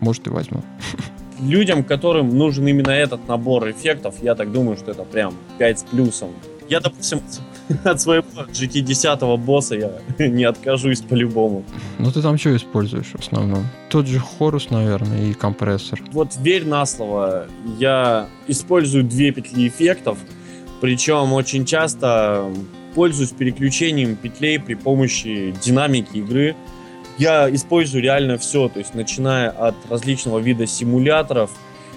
Может 0.00 0.28
и 0.28 0.30
возьму. 0.30 0.62
Людям, 1.40 1.82
которым 1.82 2.36
нужен 2.36 2.66
именно 2.68 2.90
этот 2.90 3.26
набор 3.26 3.68
эффектов, 3.70 4.22
я 4.22 4.36
так 4.36 4.52
думаю, 4.52 4.76
что 4.76 4.92
это 4.92 5.02
прям 5.02 5.34
5 5.58 5.78
с 5.78 5.82
плюсом. 5.82 6.30
Я, 6.68 6.80
допустим, 6.80 7.20
от 7.84 8.00
своего 8.00 8.26
GT10 8.52 9.36
босса 9.38 9.74
я 9.74 9.92
не 10.28 10.44
откажусь 10.44 11.00
по-любому. 11.00 11.64
Ну 11.98 12.10
ты 12.10 12.22
там 12.22 12.38
что 12.38 12.54
используешь 12.56 13.12
в 13.14 13.20
основном? 13.20 13.66
Тот 13.88 14.06
же 14.06 14.18
хорус, 14.18 14.70
наверное, 14.70 15.30
и 15.30 15.34
компрессор. 15.34 16.00
Вот 16.12 16.36
верь 16.38 16.66
на 16.66 16.84
слово, 16.86 17.46
я 17.78 18.28
использую 18.48 19.04
две 19.04 19.32
петли 19.32 19.68
эффектов, 19.68 20.18
причем 20.80 21.32
очень 21.32 21.64
часто 21.64 22.50
пользуюсь 22.94 23.30
переключением 23.30 24.16
петлей 24.16 24.58
при 24.58 24.74
помощи 24.74 25.54
динамики 25.62 26.18
игры. 26.18 26.54
Я 27.18 27.52
использую 27.54 28.02
реально 28.02 28.38
все, 28.38 28.68
то 28.68 28.80
есть 28.80 28.94
начиная 28.94 29.50
от 29.50 29.74
различного 29.88 30.38
вида 30.40 30.66
симуляторов, 30.66 31.50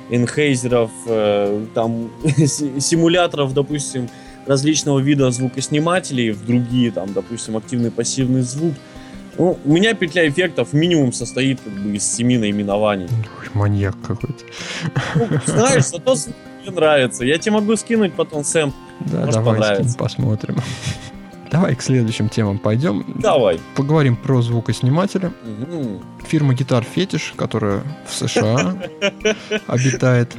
энхейзеров, 0.10 0.92
э, 1.08 1.66
там 1.74 2.12
симуляторов, 2.38 3.54
допустим, 3.54 4.10
различного 4.48 5.00
вида 5.00 5.30
звукоснимателей 5.32 6.32
в 6.32 6.46
другие, 6.46 6.92
там, 6.92 7.14
допустим, 7.14 7.58
активный 7.58 7.92
пассивный 7.92 8.42
звук. 8.42 8.74
Ну, 9.38 9.60
у 9.64 9.72
меня 9.72 9.94
петля 9.94 10.28
эффектов 10.28 10.74
минимум 10.74 11.14
состоит 11.14 11.60
как 11.62 11.74
бы 11.74 11.96
из 11.96 12.04
семи 12.04 12.38
наименований. 12.38 13.08
Ой, 13.40 13.50
маньяк 13.54 13.96
какой-то. 14.02 14.44
Ну, 15.16 15.28
знаешь, 15.46 15.86
зато 15.86 16.16
мне 16.62 16.72
нравится. 16.72 17.24
Я 17.24 17.38
тебе 17.38 17.54
могу 17.54 17.76
скинуть 17.76 18.14
потом 18.14 18.44
сэм. 18.44 18.74
Да, 19.02 19.26
Может, 19.26 19.34
давай 19.34 19.76
скинь, 19.76 19.94
посмотрим. 19.94 20.58
Давай 21.52 21.76
к 21.76 21.82
следующим 21.82 22.30
темам 22.30 22.58
пойдем. 22.58 23.06
Давай. 23.20 23.60
Поговорим 23.76 24.16
про 24.16 24.42
звукосниматели. 24.42 25.28
Угу. 25.28 26.02
Фирма 26.28 26.54
Guitar 26.54 26.86
Fetish, 26.96 27.36
которая 27.36 27.84
в 28.08 28.14
США 28.14 28.76
обитает, 29.68 30.36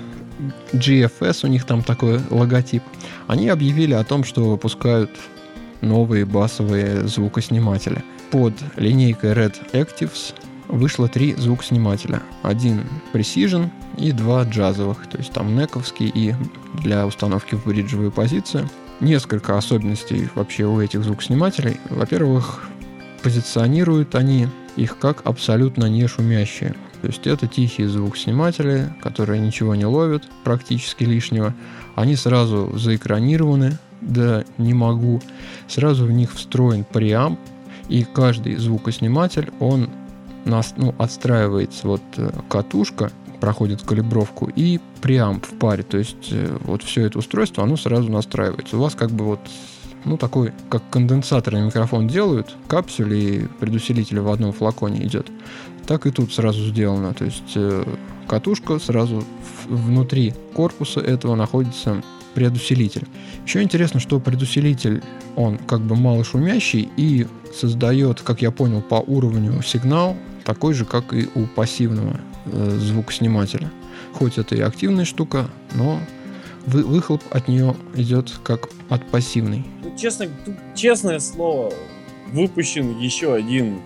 GFS, 0.72 1.40
у 1.44 1.48
них 1.48 1.64
там 1.64 1.82
такой 1.82 2.20
логотип, 2.30 2.82
они 3.26 3.48
объявили 3.48 3.94
о 3.94 4.04
том, 4.04 4.24
что 4.24 4.44
выпускают 4.44 5.10
новые 5.80 6.24
басовые 6.24 7.06
звукосниматели. 7.06 8.02
Под 8.30 8.54
линейкой 8.76 9.32
Red 9.32 9.54
Actives 9.72 10.34
вышло 10.68 11.08
три 11.08 11.34
звукоснимателя. 11.34 12.22
Один 12.42 12.84
Precision 13.12 13.70
и 13.96 14.12
два 14.12 14.44
джазовых, 14.44 15.06
то 15.08 15.18
есть 15.18 15.32
там 15.32 15.56
нековский 15.56 16.08
и 16.08 16.34
для 16.82 17.06
установки 17.06 17.54
в 17.54 17.64
бриджевую 17.66 18.12
позицию. 18.12 18.68
Несколько 19.00 19.56
особенностей 19.56 20.28
вообще 20.34 20.64
у 20.64 20.80
этих 20.80 21.04
звукоснимателей. 21.04 21.78
Во-первых, 21.88 22.68
позиционируют 23.22 24.14
они 24.14 24.48
их 24.76 24.98
как 24.98 25.22
абсолютно 25.24 25.86
не 25.86 26.06
шумящие. 26.06 26.74
То 27.00 27.06
есть 27.06 27.26
это 27.26 27.46
тихие 27.46 27.88
звукосниматели, 27.88 28.92
которые 29.02 29.40
ничего 29.40 29.74
не 29.74 29.86
ловят, 29.86 30.24
практически 30.44 31.04
лишнего. 31.04 31.54
Они 31.94 32.16
сразу 32.16 32.76
заэкранированы, 32.76 33.78
да 34.00 34.44
не 34.58 34.74
могу. 34.74 35.20
Сразу 35.68 36.06
в 36.06 36.12
них 36.12 36.34
встроен 36.34 36.84
преамп, 36.84 37.38
и 37.88 38.04
каждый 38.04 38.56
звукосниматель, 38.56 39.50
он 39.60 39.90
нас, 40.44 40.74
ну, 40.76 40.94
отстраивается 40.98 41.86
вот 41.86 42.02
э, 42.16 42.30
катушка, 42.48 43.10
проходит 43.40 43.82
калибровку, 43.82 44.50
и 44.54 44.80
преамп 45.00 45.44
в 45.46 45.58
паре. 45.58 45.82
То 45.82 45.98
есть 45.98 46.28
э, 46.32 46.56
вот 46.64 46.82
все 46.82 47.02
это 47.02 47.18
устройство, 47.18 47.64
оно 47.64 47.76
сразу 47.76 48.10
настраивается. 48.10 48.76
У 48.76 48.80
вас 48.80 48.94
как 48.94 49.10
бы 49.10 49.24
вот 49.24 49.40
ну, 50.04 50.16
такой, 50.16 50.52
как 50.70 50.82
конденсаторный 50.90 51.62
микрофон 51.62 52.08
делают, 52.08 52.54
капсюль 52.66 53.14
и 53.14 53.46
предусилитель 53.60 54.20
в 54.20 54.30
одном 54.30 54.52
флаконе 54.52 55.04
идет 55.04 55.30
так 55.88 56.06
и 56.06 56.10
тут 56.10 56.32
сразу 56.34 56.62
сделано. 56.66 57.14
То 57.14 57.24
есть 57.24 57.52
э, 57.56 57.82
катушка 58.28 58.78
сразу 58.78 59.24
внутри 59.66 60.34
корпуса 60.54 61.00
этого 61.00 61.34
находится 61.34 62.02
предусилитель. 62.34 63.06
Еще 63.46 63.62
интересно, 63.62 63.98
что 63.98 64.20
предусилитель, 64.20 65.02
он 65.34 65.56
как 65.56 65.80
бы 65.80 65.96
малошумящий 65.96 66.90
и 66.98 67.26
создает, 67.58 68.20
как 68.20 68.42
я 68.42 68.50
понял, 68.50 68.82
по 68.82 68.96
уровню 68.96 69.62
сигнал 69.62 70.14
такой 70.44 70.74
же, 70.74 70.84
как 70.84 71.14
и 71.14 71.26
у 71.34 71.46
пассивного 71.46 72.20
э, 72.44 72.78
звукоснимателя. 72.78 73.70
Хоть 74.12 74.36
это 74.36 74.56
и 74.56 74.60
активная 74.60 75.06
штука, 75.06 75.48
но 75.74 76.00
вы, 76.66 76.84
выхлоп 76.84 77.22
от 77.30 77.48
нее 77.48 77.74
идет 77.94 78.30
как 78.44 78.68
от 78.90 79.06
пассивной. 79.06 79.64
Ну, 79.82 79.96
честно, 79.96 80.26
честное 80.74 81.18
слово, 81.18 81.72
выпущен 82.30 82.98
еще 82.98 83.32
один 83.32 83.80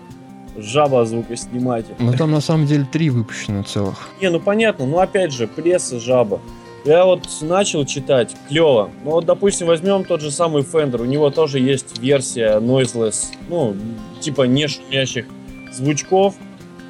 жаба 0.57 1.05
звукосниматель. 1.05 1.95
Но 1.99 2.13
там 2.13 2.31
на 2.31 2.41
самом 2.41 2.65
деле 2.65 2.85
три 2.91 3.09
выпущено 3.09 3.63
целых. 3.63 4.09
Не, 4.21 4.29
ну 4.29 4.39
понятно, 4.39 4.85
ну 4.85 4.99
опять 4.99 5.31
же, 5.31 5.47
пресса 5.47 5.99
жаба. 5.99 6.39
Я 6.85 7.05
вот 7.05 7.21
начал 7.41 7.85
читать, 7.85 8.35
клево. 8.49 8.89
Ну 9.05 9.11
вот, 9.11 9.25
допустим, 9.25 9.67
возьмем 9.67 10.03
тот 10.03 10.19
же 10.19 10.31
самый 10.31 10.63
Fender, 10.63 11.01
у 11.01 11.05
него 11.05 11.29
тоже 11.29 11.59
есть 11.59 11.97
версия 11.99 12.59
noiseless, 12.59 13.27
ну, 13.47 13.73
типа 14.19 14.43
не 14.43 14.67
шумящих 14.67 15.25
звучков, 15.71 16.35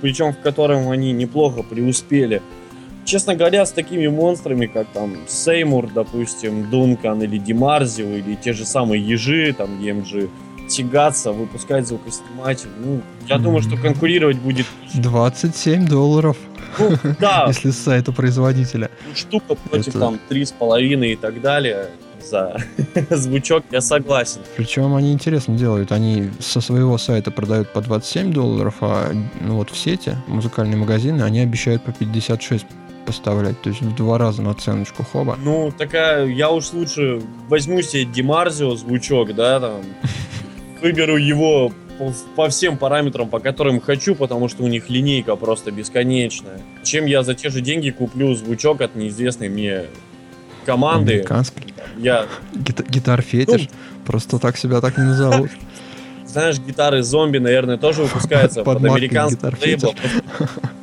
причем 0.01 0.34
в 0.34 0.39
котором 0.39 0.89
они 0.89 1.12
неплохо 1.12 1.62
преуспели. 1.62 2.41
Честно 3.05 3.36
говоря, 3.36 3.65
с 3.65 3.72
такими 3.72 4.08
монстрами, 4.08 4.65
как 4.65 4.88
там 4.88 5.15
Сеймур, 5.27 5.89
допустим, 5.93 6.70
Дункан 6.70 7.22
или 7.22 7.38
Димарзио, 7.38 8.08
или 8.08 8.36
те 8.36 8.53
же 8.53 8.65
самые 8.65 9.05
ежи, 9.05 9.53
там 9.53 9.79
EMG, 9.79 10.29
тягаться, 10.67 11.32
выпускать 11.32 11.88
звукосниматель. 11.88 12.70
Ну, 12.79 13.01
я 13.27 13.38
думаю, 13.38 13.62
что 13.62 13.77
конкурировать 13.77 14.38
будет... 14.38 14.65
27 14.93 15.88
долларов. 15.88 16.38
Ну, 16.79 16.98
да. 17.20 17.46
Если 17.48 17.72
с 17.72 17.77
сайта 17.77 18.12
производителя. 18.12 18.89
Ну, 19.08 19.15
штука 19.15 19.55
против 19.55 19.89
Это... 19.89 20.00
там 20.00 20.20
3,5 20.29 21.12
и 21.12 21.15
так 21.15 21.41
далее 21.41 21.89
за 22.24 22.58
звучок, 23.10 23.63
я 23.72 23.82
согласен. 23.82 24.41
Причем 24.55 24.96
они 24.96 25.12
интересно 25.12 25.58
делают. 25.58 25.91
Они 25.91 26.29
со 26.39 26.62
своего 26.62 26.98
сайта 26.98 27.32
продают 27.32 27.74
по 27.74 27.82
27 27.82 28.34
долларов, 28.34 28.75
а 28.82 29.12
ну, 29.41 29.55
вот 29.58 29.70
в 29.70 29.77
сети 29.77 30.15
музыкальные 30.27 30.77
магазины, 30.77 31.22
они 31.24 31.41
обещают 31.41 31.84
по 31.84 31.91
56 31.91 32.65
поставлять, 33.05 33.62
то 33.62 33.70
есть 33.70 33.82
в 33.82 33.96
два 33.96 34.17
раза 34.17 34.41
на 34.41 34.53
ценочку 34.53 35.03
хоба. 35.03 35.38
Ну, 35.43 35.74
такая, 35.77 36.25
я 36.25 36.50
уж 36.50 36.72
лучше 36.72 37.22
возьму 37.50 37.82
себе 37.82 38.05
Димарзио 38.05 38.75
звучок, 38.75 39.36
да, 39.36 39.60
там, 39.60 39.82
выберу 40.84 41.16
его 41.16 41.72
по, 41.98 42.13
по 42.36 42.50
всем 42.50 42.78
параметрам, 42.78 43.28
по 43.30 43.40
которым 43.40 43.80
хочу, 43.80 44.16
потому 44.16 44.50
что 44.50 44.63
у 44.63 44.68
них 44.68 44.90
линейка 44.90 45.36
просто 45.36 45.72
бесконечная. 45.72 46.60
Чем 46.84 47.06
я 47.06 47.24
за 47.24 47.34
те 47.34 47.50
же 47.50 47.62
деньги 47.62 47.90
куплю 47.90 48.36
звучок 48.36 48.82
от 48.82 48.96
неизвестной 48.96 49.50
мне 49.50 49.86
команды. 50.66 51.13
Американский. 51.13 51.74
Я... 51.98 52.28
Гит- 52.54 52.90
гитар 52.90 53.22
фетиш. 53.22 53.62
Ну, 53.62 53.68
Просто 54.06 54.38
так 54.38 54.58
себя 54.58 54.82
так 54.82 54.98
не 54.98 55.06
назовут. 55.06 55.50
Знаешь, 56.25 56.60
гитары 56.60 57.02
зомби, 57.02 57.38
наверное, 57.38 57.78
тоже 57.78 58.02
выпускаются 58.04 58.63
под, 58.63 58.82
под 58.82 58.92
американский 58.92 59.48
лейбл. 59.62 59.96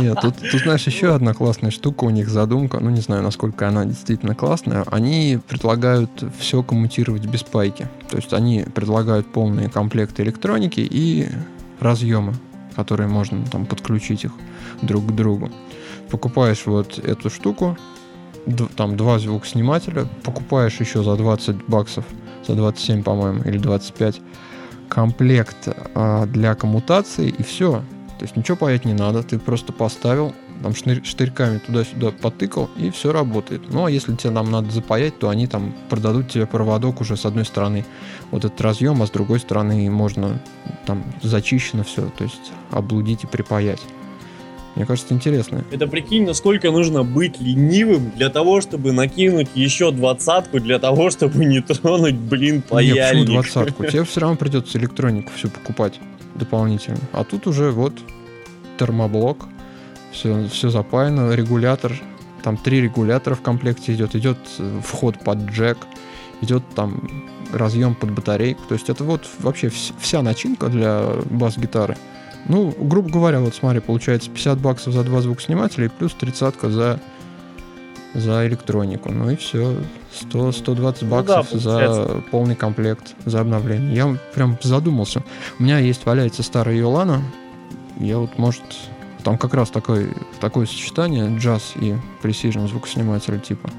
Нет, 0.00 0.18
тут, 0.20 0.34
тут, 0.50 0.60
знаешь, 0.62 0.86
еще 0.86 1.14
одна 1.14 1.34
классная 1.34 1.70
штука 1.70 2.04
у 2.04 2.10
них, 2.10 2.28
задумка, 2.28 2.78
ну, 2.80 2.90
не 2.90 3.00
знаю, 3.00 3.22
насколько 3.22 3.68
она 3.68 3.84
действительно 3.84 4.34
классная. 4.34 4.84
Они 4.90 5.38
предлагают 5.48 6.10
все 6.38 6.62
коммутировать 6.62 7.26
без 7.26 7.42
пайки. 7.42 7.88
То 8.08 8.16
есть 8.16 8.32
они 8.32 8.64
предлагают 8.74 9.30
полные 9.32 9.68
комплекты 9.68 10.22
электроники 10.22 10.80
и 10.80 11.28
разъемы, 11.80 12.34
которые 12.76 13.08
можно 13.08 13.44
там 13.46 13.66
подключить 13.66 14.24
их 14.24 14.32
друг 14.82 15.06
к 15.06 15.12
другу. 15.12 15.50
Покупаешь 16.10 16.64
вот 16.66 16.98
эту 16.98 17.30
штуку, 17.30 17.76
там 18.76 18.96
два 18.96 19.18
звукоснимателя, 19.18 20.06
покупаешь 20.24 20.80
еще 20.80 21.02
за 21.02 21.16
20 21.16 21.64
баксов, 21.66 22.04
за 22.46 22.54
27, 22.54 23.02
по-моему, 23.02 23.42
или 23.44 23.58
25 23.58 24.20
комплект 24.88 25.68
а, 25.94 26.26
для 26.26 26.54
коммутации, 26.54 27.28
и 27.28 27.42
все. 27.42 27.82
То 28.22 28.26
есть 28.26 28.36
ничего 28.36 28.56
паять 28.56 28.84
не 28.84 28.94
надо, 28.94 29.24
ты 29.24 29.36
просто 29.36 29.72
поставил, 29.72 30.32
там 30.62 30.76
штырь, 30.76 31.04
штырьками 31.04 31.58
туда-сюда 31.58 32.12
потыкал, 32.12 32.70
и 32.76 32.90
все 32.90 33.10
работает. 33.10 33.62
Ну, 33.68 33.86
а 33.86 33.90
если 33.90 34.14
тебе 34.14 34.30
нам 34.30 34.48
надо 34.48 34.70
запаять, 34.70 35.18
то 35.18 35.28
они 35.28 35.48
там 35.48 35.74
продадут 35.88 36.30
тебе 36.30 36.46
проводок 36.46 37.00
уже 37.00 37.16
с 37.16 37.26
одной 37.26 37.44
стороны 37.44 37.84
вот 38.30 38.44
этот 38.44 38.60
разъем, 38.60 39.02
а 39.02 39.08
с 39.08 39.10
другой 39.10 39.40
стороны 39.40 39.90
можно 39.90 40.40
там 40.86 41.02
зачищено 41.20 41.82
все, 41.82 42.12
то 42.16 42.22
есть 42.22 42.52
облудить 42.70 43.24
и 43.24 43.26
припаять. 43.26 43.82
Мне 44.76 44.86
кажется, 44.86 45.12
интересно. 45.14 45.64
Это 45.72 45.88
прикинь, 45.88 46.24
насколько 46.24 46.70
нужно 46.70 47.02
быть 47.02 47.40
ленивым 47.40 48.12
для 48.14 48.28
того, 48.28 48.60
чтобы 48.60 48.92
накинуть 48.92 49.48
еще 49.56 49.90
двадцатку, 49.90 50.60
для 50.60 50.78
того, 50.78 51.10
чтобы 51.10 51.44
не 51.44 51.60
тронуть, 51.60 52.14
блин, 52.14 52.62
паяльник. 52.62 52.94
Нет, 52.94 53.10
почему 53.10 53.24
двадцатку? 53.24 53.84
Тебе 53.90 54.04
все 54.04 54.20
равно 54.20 54.36
придется 54.36 54.78
электронику 54.78 55.32
все 55.34 55.48
покупать 55.48 55.98
дополнительно. 56.34 56.98
А 57.12 57.24
тут 57.24 57.46
уже 57.46 57.70
вот 57.70 57.92
термоблок, 58.78 59.38
все, 60.12 60.48
все 60.48 60.70
запаяно, 60.70 61.34
регулятор, 61.34 61.92
там 62.42 62.56
три 62.56 62.80
регулятора 62.80 63.34
в 63.34 63.40
комплекте 63.40 63.94
идет, 63.94 64.14
идет 64.14 64.38
э, 64.58 64.80
вход 64.84 65.18
под 65.18 65.38
джек, 65.50 65.78
идет 66.40 66.62
там 66.74 67.08
разъем 67.52 67.94
под 67.94 68.10
батарейку. 68.10 68.62
То 68.68 68.74
есть 68.74 68.90
это 68.90 69.04
вот 69.04 69.28
вообще 69.38 69.68
вся 69.68 70.22
начинка 70.22 70.68
для 70.68 71.04
бас-гитары. 71.30 71.96
Ну, 72.46 72.74
грубо 72.76 73.08
говоря, 73.08 73.40
вот 73.40 73.54
смотри, 73.54 73.80
получается 73.80 74.28
50 74.30 74.58
баксов 74.58 74.92
за 74.92 75.04
два 75.04 75.20
звукоснимателя 75.20 75.86
и 75.86 75.88
плюс 75.88 76.12
30 76.14 76.54
за, 76.62 77.00
за 78.14 78.46
электронику. 78.46 79.10
Ну 79.12 79.30
и 79.30 79.36
все, 79.36 79.76
100, 80.12 80.52
120 80.52 81.04
баксов 81.04 81.48
ну 81.52 81.60
да, 81.60 81.94
за 81.94 82.22
полный 82.30 82.54
комплект, 82.54 83.14
за 83.24 83.40
обновление. 83.40 83.94
Я 83.94 84.16
прям 84.34 84.58
задумался. 84.62 85.22
У 85.58 85.62
меня 85.62 85.78
есть, 85.78 86.04
валяется 86.06 86.42
старая 86.42 86.76
Йолана. 86.76 87.22
Я 87.98 88.18
вот, 88.18 88.38
может, 88.38 88.62
там 89.22 89.38
как 89.38 89.54
раз 89.54 89.70
такое, 89.70 90.08
такое 90.40 90.66
сочетание 90.66 91.36
джаз 91.36 91.72
и 91.76 91.94
precision 92.22 92.68
звукоснимателя 92.68 93.38
типа. 93.38 93.70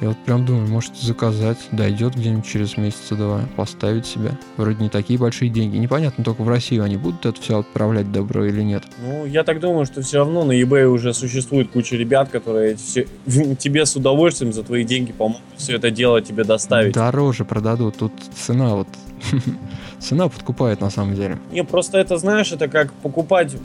Я 0.00 0.08
вот 0.08 0.18
прям 0.18 0.46
думаю, 0.46 0.68
может 0.68 0.96
заказать, 0.96 1.58
дойдет 1.72 2.14
где-нибудь 2.14 2.46
через 2.46 2.76
месяца 2.76 3.16
два, 3.16 3.40
поставить 3.56 4.06
себя. 4.06 4.38
Вроде 4.56 4.82
не 4.82 4.88
такие 4.88 5.18
большие 5.18 5.50
деньги. 5.50 5.76
Непонятно 5.76 6.22
только 6.22 6.42
в 6.42 6.48
Россию 6.48 6.84
они 6.84 6.96
будут 6.96 7.26
это 7.26 7.40
все 7.40 7.58
отправлять 7.58 8.12
добро 8.12 8.44
или 8.44 8.62
нет. 8.62 8.84
Ну, 9.02 9.26
я 9.26 9.42
так 9.42 9.58
думаю, 9.58 9.86
что 9.86 10.00
все 10.02 10.18
равно 10.18 10.44
на 10.44 10.52
eBay 10.52 10.84
уже 10.84 11.12
существует 11.12 11.70
куча 11.70 11.96
ребят, 11.96 12.28
которые 12.30 12.76
все, 12.76 13.08
тебе 13.58 13.86
с 13.86 13.96
удовольствием 13.96 14.52
за 14.52 14.62
твои 14.62 14.84
деньги 14.84 15.10
помогут 15.10 15.42
все 15.56 15.74
это 15.76 15.90
дело 15.90 16.22
тебе 16.22 16.44
доставить. 16.44 16.94
Дороже 16.94 17.44
продадут. 17.44 17.96
Тут 17.96 18.12
цена 18.36 18.76
вот 18.76 18.88
цена 20.00 20.28
подкупает 20.28 20.80
на 20.80 20.90
самом 20.90 21.14
деле. 21.14 21.38
Не, 21.52 21.64
просто 21.64 21.98
это, 21.98 22.16
знаешь, 22.18 22.52
это 22.52 22.68
как 22.68 22.92
покупать 22.92 23.56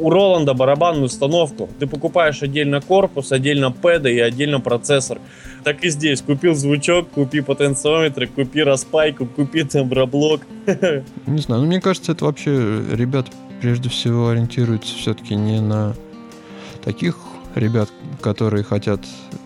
у 0.00 0.10
Роланда 0.10 0.54
барабанную 0.54 1.04
установку. 1.04 1.68
Ты 1.78 1.86
покупаешь 1.86 2.42
отдельно 2.42 2.80
корпус, 2.80 3.32
отдельно 3.32 3.70
пэды 3.70 4.14
и 4.14 4.20
отдельно 4.20 4.60
процессор. 4.60 5.18
Так 5.64 5.84
и 5.84 5.90
здесь. 5.90 6.22
Купил 6.22 6.54
звучок, 6.54 7.08
купи 7.10 7.40
потенциометр, 7.40 8.26
купи 8.26 8.62
распайку, 8.62 9.26
купи 9.26 9.62
темброблок. 9.62 10.42
Не 11.26 11.38
знаю, 11.38 11.62
ну 11.62 11.66
мне 11.66 11.80
кажется, 11.80 12.12
это 12.12 12.24
вообще 12.24 12.82
ребят 12.92 13.26
прежде 13.60 13.88
всего 13.88 14.28
ориентируются 14.28 14.94
все-таки 14.94 15.34
не 15.34 15.60
на 15.60 15.94
таких 16.84 17.16
ребят, 17.56 17.88
которые 18.20 18.62
хотят 18.62 19.00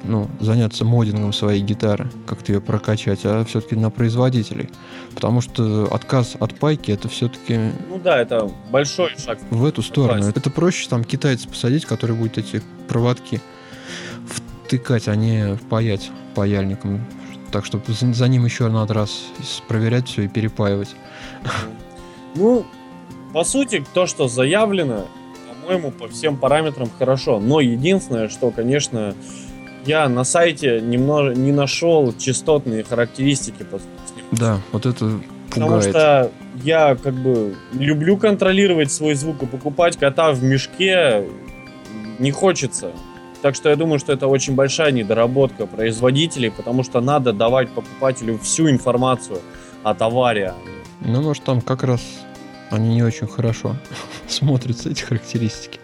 ну, 0.05 0.29
заняться 0.41 0.85
модингом 0.85 1.33
своей 1.33 1.63
гитары, 1.63 2.11
как-то 2.27 2.53
ее 2.53 2.61
прокачать, 2.61 3.21
а 3.25 3.45
все-таки 3.45 3.77
на 3.77 3.91
производителей. 3.91 4.69
Потому 5.15 5.41
что 5.41 5.89
отказ 5.93 6.37
от 6.39 6.59
пайки 6.59 6.91
это 6.91 7.09
все-таки... 7.09 7.73
Ну 7.89 7.99
да, 7.99 8.21
это 8.21 8.51
большой 8.71 9.11
шаг. 9.17 9.39
В 9.51 9.65
эту 9.65 9.83
сторону. 9.83 10.21
Попасть. 10.21 10.37
Это 10.37 10.51
проще 10.51 10.89
там 10.89 11.05
китайца 11.05 11.49
посадить, 11.49 11.87
который 11.87 12.17
будет 12.17 12.37
эти 12.39 12.63
проводки 12.89 13.41
втыкать, 14.27 15.09
а 15.09 15.15
не 15.15 15.57
паять 15.69 16.11
паяльником. 16.35 17.05
Так 17.53 17.65
что 17.65 17.81
за, 17.87 18.13
за 18.13 18.29
ним 18.29 18.45
еще 18.45 18.69
надо 18.69 18.95
раз 18.95 19.25
проверять 19.69 20.09
все 20.09 20.23
и 20.23 20.29
перепаивать. 20.29 20.95
Ну, 22.35 22.65
по 23.33 23.45
сути, 23.45 23.85
то, 23.95 24.07
что 24.07 24.29
заявлено, 24.29 25.07
по-моему, 25.63 25.91
по 25.91 26.09
всем 26.09 26.37
параметрам 26.37 26.89
хорошо. 26.99 27.41
Но 27.41 27.61
единственное, 27.61 28.29
что, 28.29 28.51
конечно, 28.51 29.15
я 29.87 30.09
на 30.09 30.25
сайте 30.25 30.81
немного 30.81 31.35
не 31.35 31.53
нашел 31.53 32.13
частотные 32.17 32.83
характеристики. 32.83 33.67
Да, 34.33 34.59
вот 34.73 34.87
это 34.87 34.99
пугает. 34.99 35.25
Потому 35.51 35.81
что 35.81 36.31
я 36.63 36.97
как 36.97 37.15
бы 37.15 37.55
люблю 37.73 38.17
контролировать 38.17 38.93
свой 38.93 39.15
звук 39.15 39.43
и 39.43 39.47
покупать 39.47 39.97
кота 39.97 40.33
в 40.33 40.43
мешке 40.43 41.27
не 42.19 42.31
хочется. 42.31 42.93
Так 43.43 43.55
что 43.55 43.71
я 43.71 43.77
думаю, 43.77 43.99
что 43.99 44.13
это 44.13 44.27
очень 44.27 44.55
большая 44.55 44.93
недоработка 44.93 45.67
производителей, 45.67 46.51
потому 46.51 46.85
что 46.85 47.01
надо 47.01 47.33
давать 47.33 47.71
покупателю 47.71 48.39
всю 48.39 48.69
информацию 48.69 49.39
о 49.83 49.95
товаре. 49.95 50.53
Ну, 51.01 51.23
может, 51.23 51.45
там 51.45 51.63
как 51.63 51.83
раз 51.83 52.03
они 52.71 52.95
не 52.95 53.03
очень 53.03 53.27
хорошо 53.27 53.77
смотрятся, 54.29 54.91
эти 54.91 55.03
характеристики. 55.03 55.81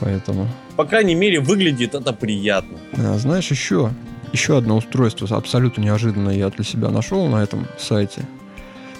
Поэтому... 0.00 0.48
По 0.76 0.84
крайней 0.84 1.14
мере, 1.14 1.40
выглядит 1.40 1.94
это 1.94 2.12
приятно. 2.12 2.78
А, 2.96 3.18
знаешь, 3.18 3.50
еще, 3.50 3.90
еще 4.32 4.56
одно 4.56 4.76
устройство 4.76 5.28
абсолютно 5.36 5.82
неожиданное 5.82 6.36
я 6.36 6.48
для 6.48 6.64
себя 6.64 6.88
нашел 6.88 7.26
на 7.28 7.42
этом 7.42 7.66
сайте. 7.78 8.22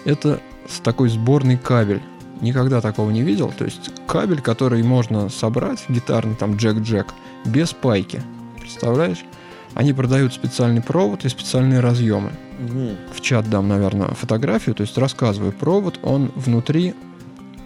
Это 0.05 0.41
такой 0.83 1.09
сборный 1.09 1.57
кабель. 1.57 2.03
Никогда 2.41 2.81
такого 2.81 3.11
не 3.11 3.23
видел. 3.23 3.53
То 3.57 3.65
есть 3.65 3.91
кабель, 4.07 4.41
который 4.41 4.83
можно 4.83 5.29
собрать, 5.29 5.85
гитарный 5.89 6.35
там 6.35 6.57
джек-джек, 6.57 7.09
без 7.45 7.73
пайки. 7.73 8.23
Представляешь? 8.59 9.25
Они 9.75 9.93
продают 9.93 10.35
специальный 10.35 10.83
провод 10.83 11.25
и 11.25 11.29
специальные 11.29 11.81
разъемы. 11.81 12.33
Угу. 12.65 13.15
В 13.15 13.21
чат 13.21 13.49
дам, 13.49 13.69
наверное, 13.69 14.09
фотографию, 14.09 14.75
то 14.75 14.83
есть 14.83 14.99
рассказываю. 14.99 15.53
Провод, 15.53 15.99
он 16.03 16.33
внутри, 16.35 16.95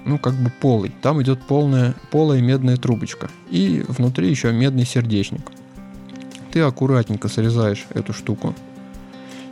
ну, 0.05 0.19
как 0.19 0.35
бы 0.35 0.51
полый. 0.61 0.93
Там 1.03 1.23
идет 1.23 1.43
полная, 1.43 1.95
полая 2.11 2.41
медная 2.41 2.77
трубочка. 2.77 3.31
И 3.51 3.85
внутри 3.89 4.29
еще 4.29 4.53
медный 4.53 4.85
сердечник. 4.85 5.51
Ты 6.53 6.61
аккуратненько 6.61 7.29
срезаешь 7.29 7.87
эту 7.95 8.13
штуку. 8.13 8.55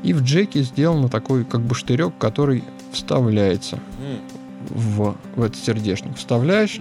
И 0.03 0.13
в 0.13 0.23
джеке 0.23 0.63
сделан 0.63 1.09
такой 1.09 1.45
как 1.45 1.63
бы 1.63 1.75
штырек, 1.75 2.13
который 2.19 2.65
вставляется 2.93 3.79
в, 4.69 5.17
в 5.37 5.43
этот 5.43 5.57
сердечник. 5.57 6.17
Вставляешь 6.17 6.81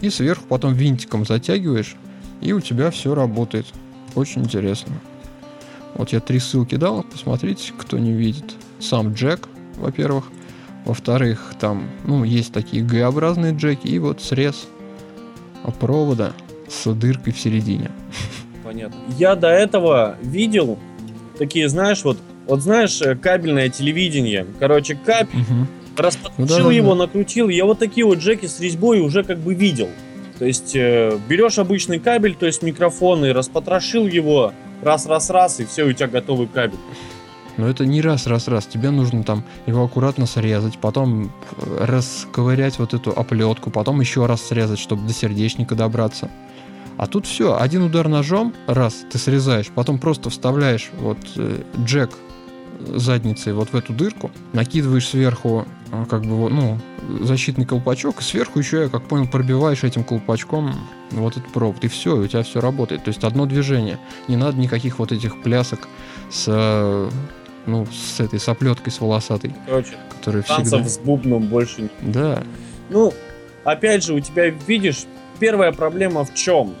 и 0.00 0.10
сверху 0.10 0.44
потом 0.48 0.74
винтиком 0.74 1.24
затягиваешь, 1.24 1.96
и 2.40 2.52
у 2.52 2.60
тебя 2.60 2.90
все 2.90 3.14
работает. 3.14 3.66
Очень 4.14 4.42
интересно. 4.42 4.94
Вот 5.94 6.10
я 6.10 6.20
три 6.20 6.38
ссылки 6.38 6.74
дал, 6.74 7.04
посмотрите, 7.04 7.72
кто 7.76 7.98
не 7.98 8.12
видит. 8.12 8.54
Сам 8.80 9.12
джек, 9.12 9.48
во-первых. 9.76 10.24
Во-вторых, 10.84 11.54
там, 11.58 11.88
ну, 12.04 12.24
есть 12.24 12.52
такие 12.52 12.84
Г-образные 12.84 13.54
джеки, 13.54 13.86
и 13.86 13.98
вот 13.98 14.20
срез 14.20 14.66
провода 15.80 16.32
с 16.68 16.92
дыркой 16.92 17.32
в 17.32 17.40
середине. 17.40 17.90
Понятно. 18.62 18.96
Я 19.18 19.34
до 19.34 19.48
этого 19.48 20.16
видел 20.22 20.78
такие, 21.38 21.68
знаешь, 21.68 22.04
вот, 22.04 22.18
вот 22.46 22.60
знаешь, 22.60 23.00
э, 23.00 23.16
кабельное 23.16 23.68
телевидение. 23.68 24.46
Короче, 24.58 24.94
кабель, 24.94 25.40
угу. 25.40 25.66
распотрошил 25.96 26.58
ну, 26.58 26.68
да, 26.68 26.72
его, 26.72 26.94
да. 26.94 27.06
накрутил. 27.06 27.48
Я 27.48 27.64
вот 27.64 27.78
такие 27.78 28.04
вот 28.04 28.18
джеки 28.18 28.46
с 28.46 28.60
резьбой 28.60 29.00
уже 29.00 29.24
как 29.24 29.38
бы 29.38 29.54
видел. 29.54 29.88
То 30.38 30.44
есть 30.44 30.74
э, 30.74 31.18
берешь 31.28 31.58
обычный 31.58 31.98
кабель, 31.98 32.34
то 32.34 32.46
есть 32.46 32.62
микрофон, 32.62 33.24
и 33.24 33.30
распотрошил 33.30 34.06
его 34.06 34.52
раз-раз-раз, 34.82 35.60
и 35.60 35.64
все, 35.64 35.84
у 35.84 35.92
тебя 35.92 36.08
готовый 36.08 36.46
кабель. 36.46 36.78
Но 37.56 37.68
это 37.68 37.86
не 37.86 38.00
раз-раз-раз. 38.00 38.66
Тебе 38.66 38.90
нужно 38.90 39.22
там 39.22 39.44
его 39.66 39.84
аккуратно 39.84 40.26
срезать, 40.26 40.78
потом 40.78 41.26
э, 41.26 41.84
расковырять 41.84 42.78
вот 42.78 42.94
эту 42.94 43.10
оплетку, 43.10 43.70
потом 43.70 44.00
еще 44.00 44.26
раз 44.26 44.42
срезать, 44.42 44.78
чтобы 44.78 45.06
до 45.06 45.12
сердечника 45.12 45.74
добраться. 45.74 46.30
А 46.96 47.06
тут 47.06 47.26
все, 47.26 47.56
один 47.58 47.82
удар 47.82 48.08
ножом, 48.08 48.54
раз, 48.66 49.04
ты 49.10 49.18
срезаешь, 49.18 49.68
потом 49.74 49.98
просто 49.98 50.30
вставляешь 50.30 50.90
вот 50.98 51.18
э, 51.36 51.62
джек 51.84 52.10
задницей 52.80 53.52
вот 53.52 53.70
в 53.70 53.74
эту 53.76 53.92
дырку, 53.92 54.30
накидываешь 54.52 55.08
сверху 55.08 55.66
а, 55.90 56.04
как 56.06 56.22
бы, 56.22 56.50
ну, 56.50 56.78
защитный 57.20 57.64
колпачок, 57.64 58.20
и 58.20 58.22
сверху 58.22 58.58
еще, 58.58 58.82
я 58.82 58.88
как 58.88 59.02
понял, 59.04 59.26
пробиваешь 59.26 59.84
этим 59.84 60.04
колпачком 60.04 60.74
вот 61.10 61.36
этот 61.36 61.52
провод, 61.52 61.82
и 61.84 61.88
все, 61.88 62.16
и 62.16 62.24
у 62.24 62.26
тебя 62.26 62.42
все 62.42 62.60
работает. 62.60 63.04
То 63.04 63.08
есть 63.08 63.24
одно 63.24 63.46
движение. 63.46 63.98
Не 64.28 64.36
надо 64.36 64.58
никаких 64.58 64.98
вот 64.98 65.12
этих 65.12 65.42
плясок 65.42 65.88
с 66.30 67.10
ну, 67.66 67.86
с 67.86 68.20
этой 68.20 68.38
соплеткой, 68.38 68.92
с 68.92 69.00
волосатой. 69.00 69.54
Короче, 69.66 69.92
который 70.10 70.42
танцев 70.42 70.66
всегда... 70.66 70.88
с 70.88 70.98
бубном 70.98 71.46
больше 71.48 71.82
не... 71.82 72.12
Да. 72.12 72.42
Ну, 72.90 73.12
опять 73.64 74.04
же, 74.04 74.14
у 74.14 74.20
тебя, 74.20 74.48
видишь, 74.48 75.04
первая 75.38 75.72
проблема 75.72 76.24
в 76.24 76.34
чем? 76.34 76.74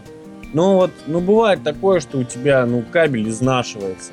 Ну 0.52 0.74
вот, 0.74 0.90
ну 1.06 1.20
бывает 1.20 1.62
такое, 1.62 2.00
что 2.00 2.18
у 2.18 2.24
тебя, 2.24 2.64
ну, 2.66 2.84
кабель 2.92 3.28
изнашивается. 3.28 4.12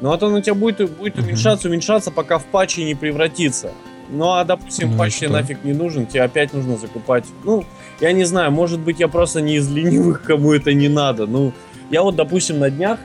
Ну 0.00 0.08
вот 0.08 0.22
он 0.22 0.34
у 0.34 0.40
тебя 0.40 0.54
будет, 0.54 0.90
будет 0.90 1.18
уменьшаться, 1.18 1.68
уменьшаться, 1.68 2.10
пока 2.10 2.38
в 2.38 2.44
патче 2.46 2.84
не 2.84 2.94
превратится. 2.94 3.72
Ну 4.10 4.32
а, 4.32 4.44
допустим, 4.44 4.92
ну, 4.92 4.98
патч 4.98 5.18
тебе 5.18 5.30
нафиг 5.30 5.64
не 5.64 5.72
нужен, 5.72 6.06
тебе 6.06 6.22
опять 6.22 6.52
нужно 6.52 6.76
закупать. 6.76 7.24
Ну, 7.44 7.64
я 8.00 8.12
не 8.12 8.24
знаю, 8.24 8.50
может 8.50 8.80
быть, 8.80 9.00
я 9.00 9.08
просто 9.08 9.40
не 9.40 9.56
из 9.56 9.70
ленивых, 9.70 10.22
кому 10.26 10.52
это 10.52 10.74
не 10.74 10.88
надо. 10.88 11.26
Ну, 11.26 11.52
я 11.90 12.02
вот, 12.02 12.16
допустим, 12.16 12.58
на 12.58 12.70
днях 12.70 12.98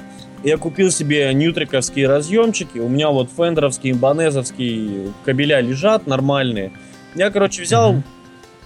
я 0.43 0.57
купил 0.57 0.91
себе 0.91 1.33
ньютриковские 1.33 2.07
разъемчики. 2.07 2.77
У 2.77 2.87
меня 2.87 3.09
вот 3.09 3.29
фендеровские, 3.35 3.95
банезовские 3.95 5.13
кабеля 5.25 5.59
лежат 5.61 6.07
нормальные. 6.07 6.71
Я, 7.15 7.31
короче, 7.31 7.63
взял, 7.63 7.95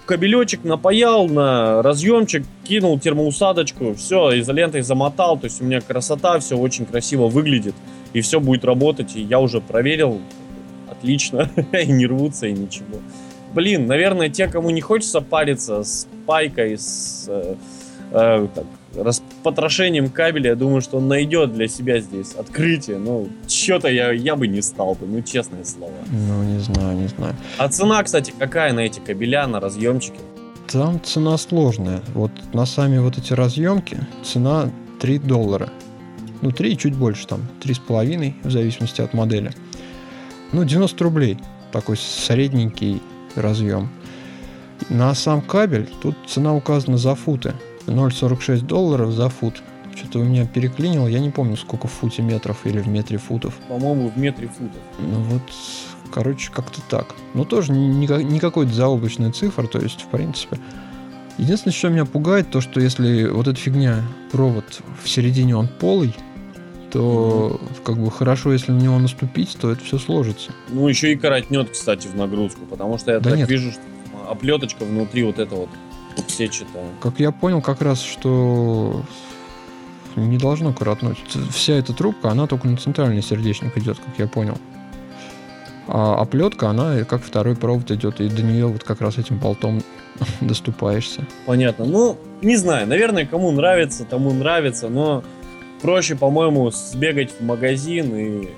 кабелечек 0.06 0.64
напаял 0.64 1.28
на 1.28 1.82
разъемчик, 1.82 2.44
кинул 2.64 2.98
термоусадочку, 2.98 3.94
все, 3.94 4.38
изолентой 4.40 4.82
замотал, 4.82 5.38
то 5.38 5.46
есть 5.46 5.60
у 5.62 5.64
меня 5.64 5.80
красота, 5.80 6.38
все 6.38 6.56
очень 6.56 6.84
красиво 6.84 7.28
выглядит, 7.28 7.74
и 8.12 8.20
все 8.20 8.40
будет 8.40 8.64
работать, 8.64 9.16
и 9.16 9.22
я 9.22 9.40
уже 9.40 9.60
проверил, 9.60 10.20
отлично, 11.02 11.50
и 11.72 11.86
не 11.86 12.06
рвутся, 12.06 12.46
и 12.46 12.52
ничего. 12.52 12.98
Блин, 13.54 13.86
наверное, 13.86 14.28
те, 14.28 14.46
кому 14.46 14.70
не 14.70 14.80
хочется 14.80 15.20
париться 15.20 15.82
с 15.82 16.06
пайкой, 16.26 16.78
с 16.78 17.26
э, 17.28 17.56
э, 18.12 18.48
так, 18.54 18.64
распотрошением 18.96 20.08
кабеля, 20.08 20.50
я 20.50 20.56
думаю, 20.56 20.80
что 20.80 20.98
он 20.98 21.08
найдет 21.08 21.52
для 21.52 21.68
себя 21.68 22.00
здесь 22.00 22.32
открытие. 22.32 22.98
Ну, 22.98 23.28
что-то 23.46 23.88
я, 23.88 24.12
я 24.12 24.36
бы 24.36 24.48
не 24.48 24.62
стал 24.62 24.94
бы, 24.94 25.06
ну, 25.06 25.20
честное 25.22 25.64
слово. 25.64 25.92
Ну, 26.10 26.42
не 26.44 26.60
знаю, 26.60 26.96
не 26.96 27.08
знаю. 27.08 27.34
А 27.58 27.68
цена, 27.68 28.02
кстати, 28.02 28.32
какая 28.38 28.72
на 28.72 28.80
эти 28.80 29.00
кабеля, 29.00 29.46
на 29.46 29.60
разъемчики? 29.60 30.18
Там 30.70 31.02
цена 31.02 31.36
сложная. 31.36 32.00
Вот 32.14 32.30
на 32.54 32.64
сами 32.64 32.98
вот 32.98 33.18
эти 33.18 33.34
разъемки 33.34 33.98
цена 34.24 34.70
3 35.00 35.18
доллара. 35.18 35.68
Ну, 36.40 36.52
3 36.52 36.78
чуть 36.78 36.94
больше, 36.94 37.26
там, 37.26 37.42
3,5, 37.62 38.34
в 38.44 38.50
зависимости 38.50 39.02
от 39.02 39.12
модели. 39.12 39.52
Ну, 40.52 40.64
90 40.64 41.04
рублей. 41.04 41.38
Такой 41.72 41.96
средненький 41.96 43.00
разъем. 43.34 43.88
На 44.90 45.14
сам 45.14 45.40
кабель 45.40 45.88
тут 46.02 46.16
цена 46.26 46.54
указана 46.54 46.98
за 46.98 47.14
футы. 47.14 47.54
0,46 47.86 48.60
долларов 48.60 49.12
за 49.12 49.28
фут. 49.28 49.62
Что-то 49.96 50.20
у 50.20 50.24
меня 50.24 50.46
переклинило, 50.46 51.06
я 51.06 51.20
не 51.20 51.30
помню, 51.30 51.56
сколько 51.56 51.86
в 51.86 51.92
футе 51.92 52.22
метров 52.22 52.66
или 52.66 52.80
в 52.80 52.88
метре 52.88 53.18
футов. 53.18 53.54
По-моему, 53.68 54.08
в 54.08 54.18
метре 54.18 54.48
футов. 54.48 54.80
Ну 54.98 55.20
вот, 55.22 55.42
короче, 56.12 56.50
как-то 56.50 56.80
так. 56.88 57.14
Ну 57.34 57.44
тоже 57.44 57.72
не, 57.72 58.06
не 58.06 58.40
какой-то 58.40 58.72
заоблачная 58.72 59.32
цифра, 59.32 59.66
то 59.66 59.78
есть, 59.78 60.02
в 60.02 60.06
принципе. 60.06 60.58
Единственное, 61.38 61.74
что 61.74 61.88
меня 61.88 62.04
пугает, 62.04 62.50
то, 62.50 62.60
что 62.60 62.80
если 62.80 63.26
вот 63.28 63.48
эта 63.48 63.58
фигня, 63.58 64.02
провод 64.30 64.80
в 65.02 65.08
середине 65.08 65.56
он 65.56 65.68
полый, 65.68 66.14
то 66.92 67.58
mm-hmm. 67.60 67.82
как 67.84 67.96
бы 67.96 68.10
хорошо, 68.10 68.52
если 68.52 68.70
на 68.70 68.78
него 68.78 68.98
наступить, 68.98 69.56
то 69.58 69.70
это 69.70 69.82
все 69.82 69.98
сложится. 69.98 70.52
Ну, 70.68 70.86
еще 70.88 71.12
и 71.12 71.16
коротнет, 71.16 71.70
кстати, 71.70 72.06
в 72.06 72.14
нагрузку, 72.14 72.66
потому 72.68 72.98
что 72.98 73.12
я 73.12 73.20
да 73.20 73.30
так 73.30 73.38
нет. 73.38 73.48
вижу, 73.48 73.72
что 73.72 73.80
оплеточка 74.28 74.84
внутри 74.84 75.22
вот 75.24 75.38
это 75.38 75.54
вот 75.54 75.70
сетчатая. 76.28 76.86
Как 77.00 77.18
я 77.18 77.32
понял, 77.32 77.62
как 77.62 77.80
раз, 77.80 78.02
что 78.02 79.02
не 80.16 80.36
должно 80.36 80.74
коротнуть. 80.74 81.18
Вся 81.50 81.74
эта 81.74 81.94
трубка, 81.94 82.30
она 82.30 82.46
только 82.46 82.68
на 82.68 82.76
центральный 82.76 83.22
сердечник 83.22 83.76
идет, 83.78 83.98
как 83.98 84.18
я 84.18 84.26
понял. 84.26 84.58
А 85.88 86.20
оплетка, 86.20 86.68
она 86.68 87.04
как 87.04 87.22
второй 87.22 87.56
провод 87.56 87.90
идет, 87.90 88.20
и 88.20 88.28
до 88.28 88.42
нее 88.42 88.66
вот 88.66 88.84
как 88.84 89.00
раз 89.00 89.16
этим 89.16 89.38
болтом 89.38 89.82
доступаешься. 90.42 91.26
Понятно. 91.46 91.86
Ну, 91.86 92.18
не 92.42 92.56
знаю, 92.56 92.86
наверное, 92.86 93.24
кому 93.24 93.50
нравится, 93.50 94.04
тому 94.04 94.32
нравится, 94.32 94.90
но 94.90 95.24
проще, 95.82 96.14
по-моему, 96.16 96.70
сбегать 96.70 97.32
в 97.38 97.44
магазин 97.44 98.14
и... 98.16 98.48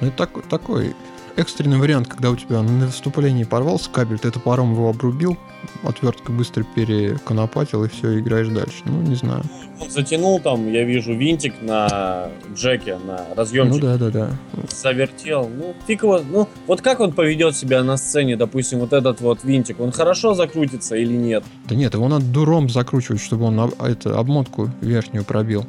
Ну, 0.00 0.06
это 0.06 0.16
так, 0.16 0.30
такой 0.48 0.94
экстренный 1.36 1.78
вариант, 1.78 2.08
когда 2.08 2.30
у 2.30 2.36
тебя 2.36 2.62
на 2.62 2.88
вступлении 2.88 3.44
порвался 3.44 3.90
кабель, 3.90 4.18
ты 4.18 4.28
это 4.28 4.40
паром 4.40 4.72
его 4.72 4.88
обрубил, 4.88 5.36
отверткой 5.82 6.34
быстро 6.34 6.64
переконопатил 6.74 7.84
и 7.84 7.88
все, 7.88 8.18
играешь 8.18 8.48
дальше. 8.48 8.82
Ну, 8.84 9.00
не 9.02 9.14
знаю. 9.14 9.42
Он 9.80 9.90
затянул 9.90 10.40
там, 10.40 10.70
я 10.70 10.84
вижу, 10.84 11.14
винтик 11.14 11.54
на 11.62 12.28
джеке, 12.54 12.98
на 12.98 13.26
разъемчик. 13.34 13.82
Ну 13.82 13.88
да, 13.88 13.96
да, 13.96 14.10
да. 14.10 14.30
Завертел. 14.68 15.48
Ну, 15.48 15.74
фиг 15.86 16.02
его. 16.02 16.20
Ну, 16.20 16.48
вот 16.66 16.82
как 16.82 17.00
он 17.00 17.12
поведет 17.12 17.56
себя 17.56 17.82
на 17.82 17.96
сцене, 17.96 18.36
допустим, 18.36 18.80
вот 18.80 18.92
этот 18.92 19.20
вот 19.20 19.42
винтик, 19.44 19.80
он 19.80 19.92
хорошо 19.92 20.34
закрутится 20.34 20.96
или 20.96 21.14
нет? 21.14 21.44
Да 21.68 21.74
нет, 21.74 21.94
его 21.94 22.08
надо 22.08 22.24
дуром 22.26 22.68
закручивать, 22.68 23.22
чтобы 23.22 23.44
он 23.44 23.58
это, 23.80 24.18
обмотку 24.18 24.70
верхнюю 24.80 25.24
пробил. 25.24 25.64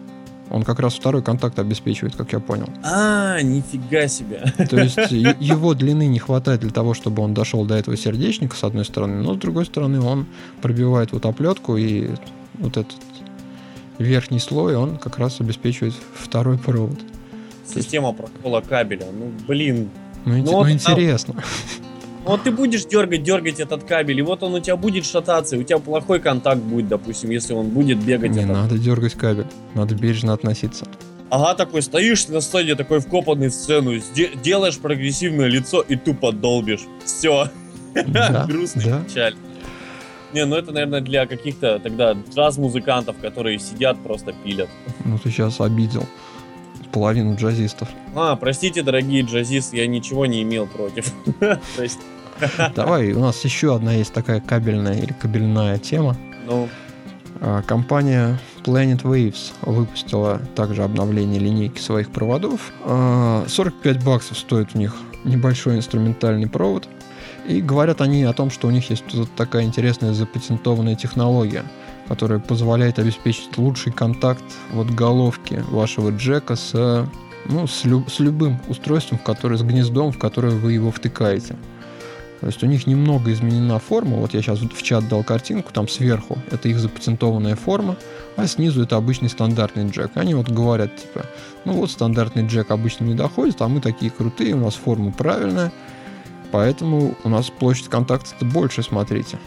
Он 0.52 0.64
как 0.64 0.80
раз 0.80 0.96
второй 0.96 1.24
контакт 1.24 1.58
обеспечивает, 1.60 2.16
как 2.16 2.34
я 2.34 2.40
понял. 2.40 2.68
А, 2.84 3.42
нифига 3.42 4.08
себе. 4.08 4.44
То 4.70 4.78
есть 4.78 4.98
его 5.12 5.74
длины 5.74 6.08
не 6.08 6.20
хватает 6.20 6.60
для 6.60 6.72
того, 6.72 6.94
чтобы 6.94 7.24
он 7.24 7.34
дошел 7.34 7.66
до 7.66 7.76
этого 7.76 7.96
сердечника, 7.96 8.56
с 8.56 8.64
одной 8.64 8.86
стороны, 8.86 9.22
но 9.24 9.36
с 9.36 9.38
другой 9.38 9.66
стороны 9.66 10.02
он 10.02 10.28
пробивает 10.62 11.14
вот 11.14 11.26
оплетку 11.26 11.78
и 11.78 12.10
вот 12.56 12.78
этот 12.78 12.98
верхний 13.98 14.40
слой, 14.40 14.76
он 14.76 14.98
как 14.98 15.18
раз 15.18 15.40
обеспечивает 15.40 15.94
второй 16.16 16.58
провод. 16.58 17.00
Система 17.66 18.12
прокола 18.12 18.62
кабеля. 18.62 19.08
Ну, 19.12 19.32
блин. 19.48 19.90
Ну, 20.26 20.38
ну, 20.38 20.52
вот, 20.52 20.64
ну 20.66 20.72
интересно. 20.72 21.36
А... 21.38 21.91
Вот 22.24 22.44
ты 22.44 22.52
будешь 22.52 22.86
дергать, 22.86 23.24
дергать 23.24 23.60
этот 23.60 23.84
кабель, 23.84 24.20
и 24.20 24.22
вот 24.22 24.44
он 24.44 24.54
у 24.54 24.60
тебя 24.60 24.76
будет 24.76 25.06
шататься, 25.06 25.56
и 25.56 25.60
у 25.60 25.64
тебя 25.64 25.80
плохой 25.80 26.20
контакт 26.20 26.62
будет, 26.62 26.88
допустим, 26.88 27.32
если 27.32 27.54
он 27.54 27.70
будет 27.70 28.04
бегать. 28.04 28.32
Не 28.32 28.44
этот... 28.44 28.52
надо 28.52 28.78
дергать 28.78 29.14
кабель, 29.14 29.48
надо 29.74 29.96
бережно 29.96 30.34
относиться. 30.34 30.86
Ага, 31.32 31.56
такой 31.56 31.82
стоишь 31.82 32.28
на 32.28 32.42
сцене, 32.42 32.76
такой 32.76 33.00
вкопанный 33.00 33.48
в 33.48 33.54
сцену, 33.54 33.94
делаешь 34.44 34.78
прогрессивное 34.78 35.48
лицо 35.48 35.82
и 35.82 35.96
тупо 35.96 36.32
долбишь. 36.32 36.86
Все. 37.06 37.50
Да, 38.08 38.46
Грустный 38.50 38.86
да. 38.86 39.02
печаль. 39.04 39.36
Не, 40.34 40.46
ну 40.46 40.56
это, 40.56 40.72
наверное, 40.72 41.02
для 41.02 41.26
каких-то 41.26 41.80
тогда 41.80 42.14
джаз-музыкантов, 42.14 43.18
которые 43.18 43.60
сидят, 43.60 43.98
просто 44.04 44.34
пилят. 44.44 44.70
Ну 45.04 45.18
ты 45.18 45.30
сейчас 45.30 45.60
обидел 45.60 46.06
половину 46.92 47.36
джазистов. 47.36 47.90
А, 48.16 48.36
простите, 48.36 48.84
дорогие 48.84 49.24
джазисты, 49.24 49.78
я 49.78 49.88
ничего 49.88 50.26
не 50.26 50.44
имел 50.44 50.68
против. 50.68 51.12
Давай, 52.76 53.12
у 53.14 53.20
нас 53.20 53.44
еще 53.44 53.76
одна 53.76 53.94
есть 53.94 54.14
такая 54.14 54.42
кабельная 54.42 54.98
или 54.98 55.14
кабельная 55.14 55.78
тема. 55.78 56.16
Ну. 56.46 56.70
А, 57.40 57.62
компания 57.62 58.40
Planet 58.64 59.02
Waves 59.04 59.52
выпустила 59.62 60.40
также 60.56 60.84
обновление 60.84 61.40
линейки 61.40 61.80
своих 61.80 62.12
проводов. 62.12 62.72
45 62.84 63.98
а, 63.98 64.06
баксов 64.06 64.38
стоит 64.38 64.70
у 64.76 64.78
них 64.78 64.96
небольшой 65.24 65.78
инструментальный 65.78 66.48
провод. 66.48 66.88
И 67.48 67.62
говорят 67.62 68.02
они 68.02 68.24
о 68.24 68.34
том, 68.34 68.52
что 68.52 68.68
у 68.68 68.72
них 68.72 68.90
есть 68.90 69.04
тут 69.06 69.30
такая 69.36 69.64
интересная 69.64 70.14
запатентованная 70.14 70.96
технология– 70.96 71.64
которая 72.12 72.40
позволяет 72.40 73.00
обеспечить 73.00 73.58
лучший 73.58 73.94
контакт 73.94 74.44
вот 74.74 74.88
головки 74.88 75.64
вашего 75.70 76.10
джека 76.10 76.58
с, 76.58 77.08
ну, 77.46 77.68
с, 77.68 77.86
лю, 77.86 78.06
с 78.10 78.20
любым 78.20 78.60
устройством, 78.68 79.18
в 79.18 79.24
которое, 79.24 79.56
с 79.56 79.64
гнездом, 79.64 80.12
в 80.12 80.20
которое 80.20 80.54
вы 80.54 80.74
его 80.74 80.92
втыкаете. 80.92 81.56
То 82.42 82.48
есть 82.48 82.62
у 82.64 82.66
них 82.66 82.86
немного 82.86 83.32
изменена 83.32 83.80
форма. 83.80 84.18
Вот 84.18 84.34
я 84.34 84.42
сейчас 84.42 84.60
в 84.60 84.84
чат 84.84 85.08
дал 85.08 85.24
картинку, 85.24 85.72
там 85.72 85.88
сверху 85.88 86.38
это 86.52 86.68
их 86.68 86.80
запатентованная 86.80 87.56
форма, 87.56 87.96
а 88.36 88.46
снизу 88.46 88.84
это 88.84 88.98
обычный 88.98 89.30
стандартный 89.30 89.90
джек. 89.90 90.12
Они 90.16 90.34
вот 90.34 90.50
говорят, 90.50 90.94
типа, 90.98 91.28
ну 91.64 91.72
вот 91.72 91.92
стандартный 91.92 92.46
джек 92.46 92.72
обычно 92.72 93.06
не 93.06 93.14
доходит, 93.14 93.62
а 93.62 93.70
мы 93.70 93.80
такие 93.80 94.12
крутые, 94.12 94.54
у 94.56 94.60
нас 94.60 94.74
форма 94.74 95.14
правильная, 95.14 95.72
поэтому 96.52 97.16
у 97.24 97.30
нас 97.30 97.50
площадь 97.50 97.88
контакта 97.88 98.44
больше, 98.44 98.84
смотрите. 98.84 99.40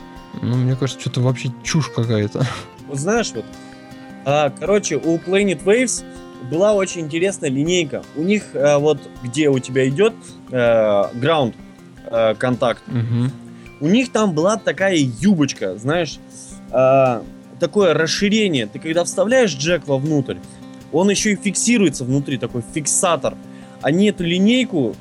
Ну, 0.42 0.56
мне 0.56 0.76
кажется, 0.76 1.00
что-то 1.00 1.20
вообще 1.20 1.50
чушь 1.62 1.88
какая-то. 1.88 2.46
Вот 2.86 2.98
знаешь, 2.98 3.32
вот, 3.34 3.46
а, 4.26 4.50
короче, 4.50 4.96
у 4.96 5.16
Planet 5.16 5.64
Waves 5.64 6.04
была 6.50 6.74
очень 6.74 7.02
интересная 7.02 7.48
линейка. 7.48 8.04
У 8.14 8.22
них 8.22 8.44
а, 8.54 8.78
вот, 8.78 8.98
где 9.22 9.48
у 9.48 9.58
тебя 9.58 9.88
идет 9.88 10.12
а, 10.52 11.10
ground 11.14 11.54
а, 12.06 12.34
контакт, 12.34 12.82
угу. 12.86 13.30
у 13.80 13.88
них 13.88 14.12
там 14.12 14.34
была 14.34 14.58
такая 14.58 14.96
юбочка, 14.96 15.78
знаешь, 15.78 16.18
а, 16.70 17.22
такое 17.58 17.94
расширение. 17.94 18.66
Ты 18.66 18.78
когда 18.78 19.04
вставляешь 19.04 19.54
джек 19.54 19.86
вовнутрь, 19.86 20.36
он 20.92 21.10
еще 21.10 21.32
и 21.32 21.36
фиксируется 21.36 22.04
внутри, 22.04 22.38
такой 22.38 22.62
фиксатор. 22.74 23.34
Они 23.80 24.08
эту 24.08 24.24
линейку 24.24 24.94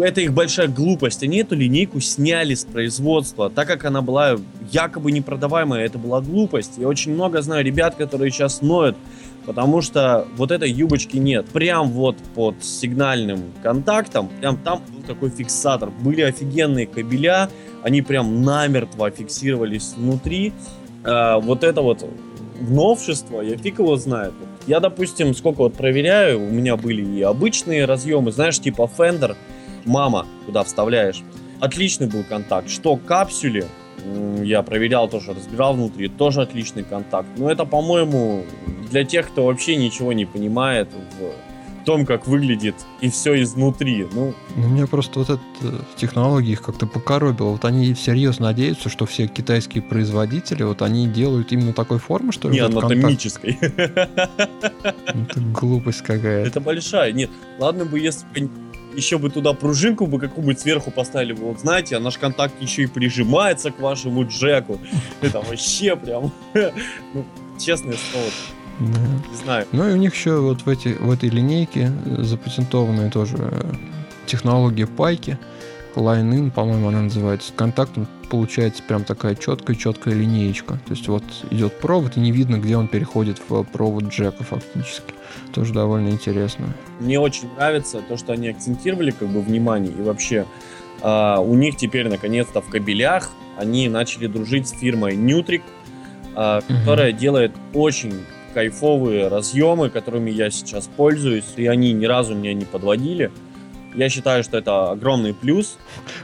это 0.00 0.20
их 0.20 0.32
большая 0.32 0.68
глупость. 0.68 1.22
Они 1.22 1.38
эту 1.38 1.54
линейку 1.54 2.00
сняли 2.00 2.54
с 2.54 2.64
производства, 2.64 3.50
так 3.50 3.68
как 3.68 3.84
она 3.84 4.02
была 4.02 4.36
якобы 4.70 5.12
непродаваемая. 5.12 5.84
Это 5.84 5.98
была 5.98 6.20
глупость. 6.20 6.72
Я 6.76 6.88
очень 6.88 7.14
много 7.14 7.42
знаю 7.42 7.64
ребят, 7.64 7.94
которые 7.94 8.30
сейчас 8.30 8.62
ноют, 8.62 8.96
потому 9.46 9.80
что 9.82 10.26
вот 10.36 10.50
этой 10.50 10.70
юбочки 10.70 11.16
нет. 11.16 11.46
Прям 11.46 11.90
вот 11.90 12.16
под 12.34 12.62
сигнальным 12.64 13.52
контактом, 13.62 14.28
прям 14.40 14.58
там 14.58 14.82
был 14.88 15.02
такой 15.02 15.30
фиксатор. 15.30 15.90
Были 15.90 16.22
офигенные 16.22 16.86
кабеля, 16.86 17.48
они 17.82 18.02
прям 18.02 18.44
намертво 18.44 19.10
фиксировались 19.10 19.94
внутри. 19.96 20.52
А, 21.04 21.38
вот 21.38 21.64
это 21.64 21.80
вот 21.80 22.04
новшество, 22.60 23.40
я 23.40 23.56
фиг 23.56 23.78
его 23.78 23.96
знает. 23.96 24.32
Я, 24.66 24.80
допустим, 24.80 25.34
сколько 25.34 25.58
вот 25.58 25.74
проверяю, 25.74 26.46
у 26.46 26.50
меня 26.50 26.76
были 26.76 27.02
и 27.02 27.22
обычные 27.22 27.86
разъемы, 27.86 28.30
знаешь, 28.30 28.58
типа 28.60 28.90
Fender, 28.96 29.36
мама, 29.84 30.26
куда 30.46 30.64
вставляешь. 30.64 31.22
Отличный 31.60 32.06
был 32.08 32.24
контакт. 32.24 32.70
Что 32.70 32.96
капсюле, 32.96 33.66
я 34.42 34.62
проверял 34.62 35.08
тоже, 35.08 35.32
разбирал 35.34 35.74
внутри, 35.74 36.08
тоже 36.08 36.42
отличный 36.42 36.84
контакт. 36.84 37.28
Но 37.36 37.50
это, 37.50 37.64
по-моему, 37.64 38.44
для 38.90 39.04
тех, 39.04 39.28
кто 39.28 39.46
вообще 39.46 39.76
ничего 39.76 40.12
не 40.12 40.24
понимает 40.24 40.88
в 40.92 41.84
том, 41.84 42.06
как 42.06 42.26
выглядит 42.26 42.74
и 43.00 43.10
все 43.10 43.42
изнутри. 43.42 44.06
Ну, 44.12 44.34
ну 44.54 44.68
меня 44.68 44.86
просто 44.86 45.18
вот 45.18 45.30
эта 45.30 45.40
технология 45.96 46.52
их 46.52 46.62
как-то 46.62 46.86
покоробила. 46.86 47.50
Вот 47.50 47.64
они 47.64 47.94
всерьез 47.94 48.38
надеются, 48.38 48.88
что 48.88 49.06
все 49.06 49.26
китайские 49.26 49.82
производители, 49.82 50.62
вот 50.62 50.82
они 50.82 51.08
делают 51.08 51.52
именно 51.52 51.72
такой 51.72 51.98
формы, 51.98 52.32
что 52.32 52.48
ли? 52.48 52.54
Не 52.54 52.60
анатомической. 52.60 53.58
Это 53.60 55.40
глупость 55.52 56.02
какая-то. 56.02 56.48
Это 56.48 56.60
большая. 56.60 57.12
Нет, 57.12 57.30
ладно 57.58 57.84
бы, 57.86 57.98
если 57.98 58.26
еще 58.94 59.18
бы 59.18 59.30
туда 59.30 59.52
пружинку 59.52 60.06
бы 60.06 60.18
какую-нибудь 60.18 60.60
сверху 60.60 60.90
поставили 60.90 61.32
бы. 61.32 61.44
Вот 61.44 61.60
знаете, 61.60 61.96
а 61.96 62.00
наш 62.00 62.18
контакт 62.18 62.54
еще 62.60 62.82
и 62.82 62.86
прижимается 62.86 63.70
к 63.70 63.80
вашему 63.80 64.26
джеку. 64.26 64.78
Это 65.20 65.40
вообще 65.40 65.96
прям, 65.96 66.32
ну, 66.54 67.24
честное 67.58 67.96
слово. 68.10 68.26
Да. 68.80 69.00
Не 69.30 69.36
знаю. 69.36 69.66
Ну 69.72 69.88
и 69.88 69.92
у 69.92 69.96
них 69.96 70.14
еще 70.14 70.40
вот 70.40 70.62
в, 70.62 70.68
эти, 70.68 70.88
в 70.88 71.10
этой 71.10 71.28
линейке 71.28 71.92
запатентованные 72.18 73.10
тоже 73.10 73.36
технология 74.26 74.86
пайки. 74.86 75.38
Line-in, 75.96 76.50
по-моему, 76.50 76.88
она 76.88 77.02
называется. 77.02 77.52
Контактом 77.54 78.06
получается 78.30 78.82
прям 78.82 79.04
такая 79.04 79.34
четкая-четкая 79.34 80.14
линеечка. 80.14 80.74
То 80.86 80.92
есть 80.92 81.08
вот 81.08 81.24
идет 81.50 81.78
провод, 81.78 82.16
и 82.16 82.20
не 82.20 82.32
видно, 82.32 82.56
где 82.56 82.76
он 82.76 82.88
переходит 82.88 83.40
в 83.48 83.64
провод 83.64 84.04
джека 84.04 84.44
фактически. 84.44 85.14
Тоже 85.52 85.72
довольно 85.72 86.10
интересно. 86.10 86.66
Мне 87.00 87.18
очень 87.18 87.52
нравится 87.54 88.00
то, 88.08 88.16
что 88.16 88.32
они 88.32 88.48
акцентировали 88.48 89.10
как 89.10 89.28
бы 89.28 89.40
внимание 89.40 89.92
и 89.92 90.02
вообще 90.02 90.46
э, 91.02 91.36
у 91.38 91.54
них 91.54 91.76
теперь 91.76 92.08
наконец-то 92.08 92.60
в 92.60 92.68
кабелях 92.68 93.30
они 93.56 93.88
начали 93.88 94.26
дружить 94.26 94.68
с 94.68 94.72
фирмой 94.72 95.16
Nutric, 95.16 95.62
э, 96.36 96.60
которая 96.66 97.12
угу. 97.12 97.18
делает 97.18 97.52
очень 97.74 98.14
кайфовые 98.54 99.28
разъемы, 99.28 99.90
которыми 99.90 100.30
я 100.30 100.50
сейчас 100.50 100.88
пользуюсь, 100.96 101.52
и 101.56 101.66
они 101.66 101.92
ни 101.92 102.06
разу 102.06 102.34
меня 102.34 102.54
не 102.54 102.64
подводили. 102.64 103.30
Я 103.94 104.08
считаю, 104.08 104.44
что 104.44 104.58
это 104.58 104.90
огромный 104.90 105.34
плюс. 105.34 105.78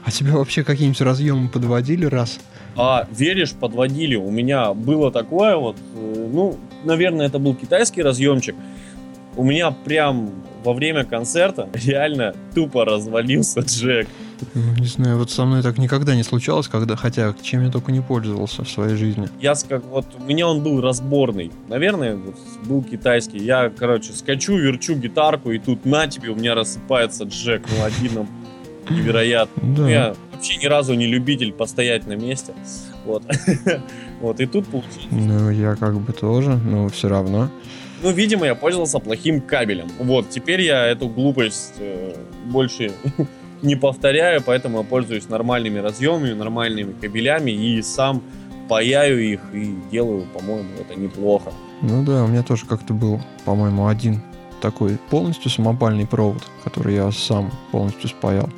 А 0.04 0.10
тебя 0.10 0.32
вообще 0.32 0.64
какие-нибудь 0.64 1.00
разъемы 1.00 1.48
подводили 1.48 2.06
раз? 2.06 2.38
А, 2.76 3.08
веришь, 3.10 3.52
подводили. 3.52 4.16
У 4.16 4.30
меня 4.30 4.74
было 4.74 5.10
такое 5.10 5.56
вот, 5.56 5.76
э, 5.94 6.28
ну, 6.32 6.58
наверное, 6.84 7.26
это 7.26 7.38
был 7.38 7.54
китайский 7.54 8.02
разъемчик. 8.02 8.54
У 9.36 9.44
меня 9.44 9.70
прям 9.70 10.32
во 10.62 10.74
время 10.74 11.04
концерта 11.04 11.68
реально 11.74 12.34
тупо 12.54 12.84
развалился 12.84 13.60
джек. 13.60 14.08
Ну, 14.54 14.74
не 14.78 14.86
знаю, 14.86 15.18
вот 15.18 15.30
со 15.30 15.44
мной 15.44 15.62
так 15.62 15.78
никогда 15.78 16.14
не 16.14 16.22
случалось, 16.22 16.68
когда, 16.68 16.96
хотя 16.96 17.34
чем 17.42 17.64
я 17.64 17.70
только 17.70 17.92
не 17.92 18.00
пользовался 18.00 18.64
в 18.64 18.70
своей 18.70 18.96
жизни. 18.96 19.28
Я 19.40 19.54
как 19.68 19.84
вот 19.84 20.06
у 20.18 20.22
меня 20.22 20.48
он 20.48 20.62
был 20.62 20.80
разборный, 20.80 21.50
наверное, 21.68 22.16
вот, 22.16 22.36
был 22.64 22.82
китайский. 22.82 23.38
Я, 23.38 23.70
короче, 23.70 24.12
скачу, 24.12 24.56
верчу 24.56 24.94
гитарку 24.94 25.50
и 25.50 25.58
тут 25.58 25.84
на 25.84 26.06
тебе 26.06 26.30
у 26.30 26.34
меня 26.34 26.54
рассыпается 26.54 27.24
джек, 27.24 27.64
один 27.84 28.26
невероятно. 28.90 29.62
Да. 29.62 29.82
Ну, 29.82 29.88
я 29.88 30.14
вообще 30.32 30.56
ни 30.56 30.66
разу 30.66 30.94
не 30.94 31.06
любитель 31.06 31.52
постоять 31.52 32.06
на 32.06 32.16
месте, 32.16 32.54
вот, 33.04 33.22
вот 34.20 34.40
и 34.40 34.46
тут 34.46 34.66
получилось. 34.66 35.06
Ну 35.10 35.50
я 35.50 35.76
как 35.76 35.98
бы 35.98 36.12
тоже, 36.12 36.56
но 36.56 36.88
все 36.88 37.08
равно. 37.08 37.50
Ну, 38.02 38.10
видимо, 38.10 38.44
я 38.44 38.54
пользовался 38.54 38.98
плохим 38.98 39.40
кабелем. 39.40 39.88
Вот, 39.98 40.28
теперь 40.28 40.60
я 40.60 40.86
эту 40.86 41.08
глупость 41.08 41.74
э, 41.78 42.14
больше 42.44 42.92
не 43.66 43.76
повторяю, 43.76 44.42
поэтому 44.44 44.78
я 44.78 44.84
пользуюсь 44.84 45.28
нормальными 45.28 45.78
разъемами, 45.78 46.32
нормальными 46.32 46.92
кабелями 46.92 47.50
и 47.50 47.82
сам 47.82 48.22
паяю 48.68 49.22
их 49.22 49.40
и 49.52 49.74
делаю, 49.90 50.26
по-моему, 50.32 50.68
это 50.80 50.98
неплохо. 50.98 51.52
Ну 51.82 52.02
да, 52.04 52.24
у 52.24 52.28
меня 52.28 52.42
тоже 52.42 52.64
как-то 52.66 52.94
был, 52.94 53.20
по-моему, 53.44 53.86
один 53.86 54.22
такой 54.60 54.98
полностью 55.10 55.50
самопальный 55.50 56.06
провод, 56.06 56.42
который 56.64 56.94
я 56.94 57.10
сам 57.12 57.52
полностью 57.70 58.08
спаял. 58.08 58.48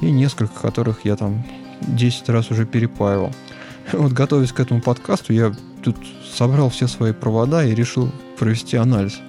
И 0.00 0.10
несколько, 0.10 0.54
которых 0.60 1.04
я 1.04 1.16
там 1.16 1.42
10 1.80 2.28
раз 2.28 2.50
уже 2.50 2.66
перепаивал. 2.66 3.32
Вот 3.92 4.12
готовясь 4.12 4.52
к 4.52 4.60
этому 4.60 4.80
подкасту, 4.80 5.32
я 5.32 5.52
тут 5.82 5.96
собрал 6.32 6.70
все 6.70 6.86
свои 6.86 7.12
провода 7.12 7.64
и 7.64 7.74
решил 7.74 8.10
провести 8.38 8.76
анализ 8.76 9.20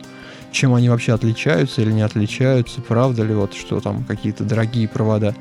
чем 0.52 0.74
они 0.74 0.90
вообще 0.90 1.14
отличаются 1.14 1.82
или 1.82 1.92
не 1.92 2.02
отличаются, 2.02 2.82
правда 2.82 3.24
ли 3.24 3.34
вот, 3.34 3.54
что 3.54 3.80
там 3.80 4.04
какие-то 4.04 4.44
дорогие 4.44 4.88
провода 4.88 5.34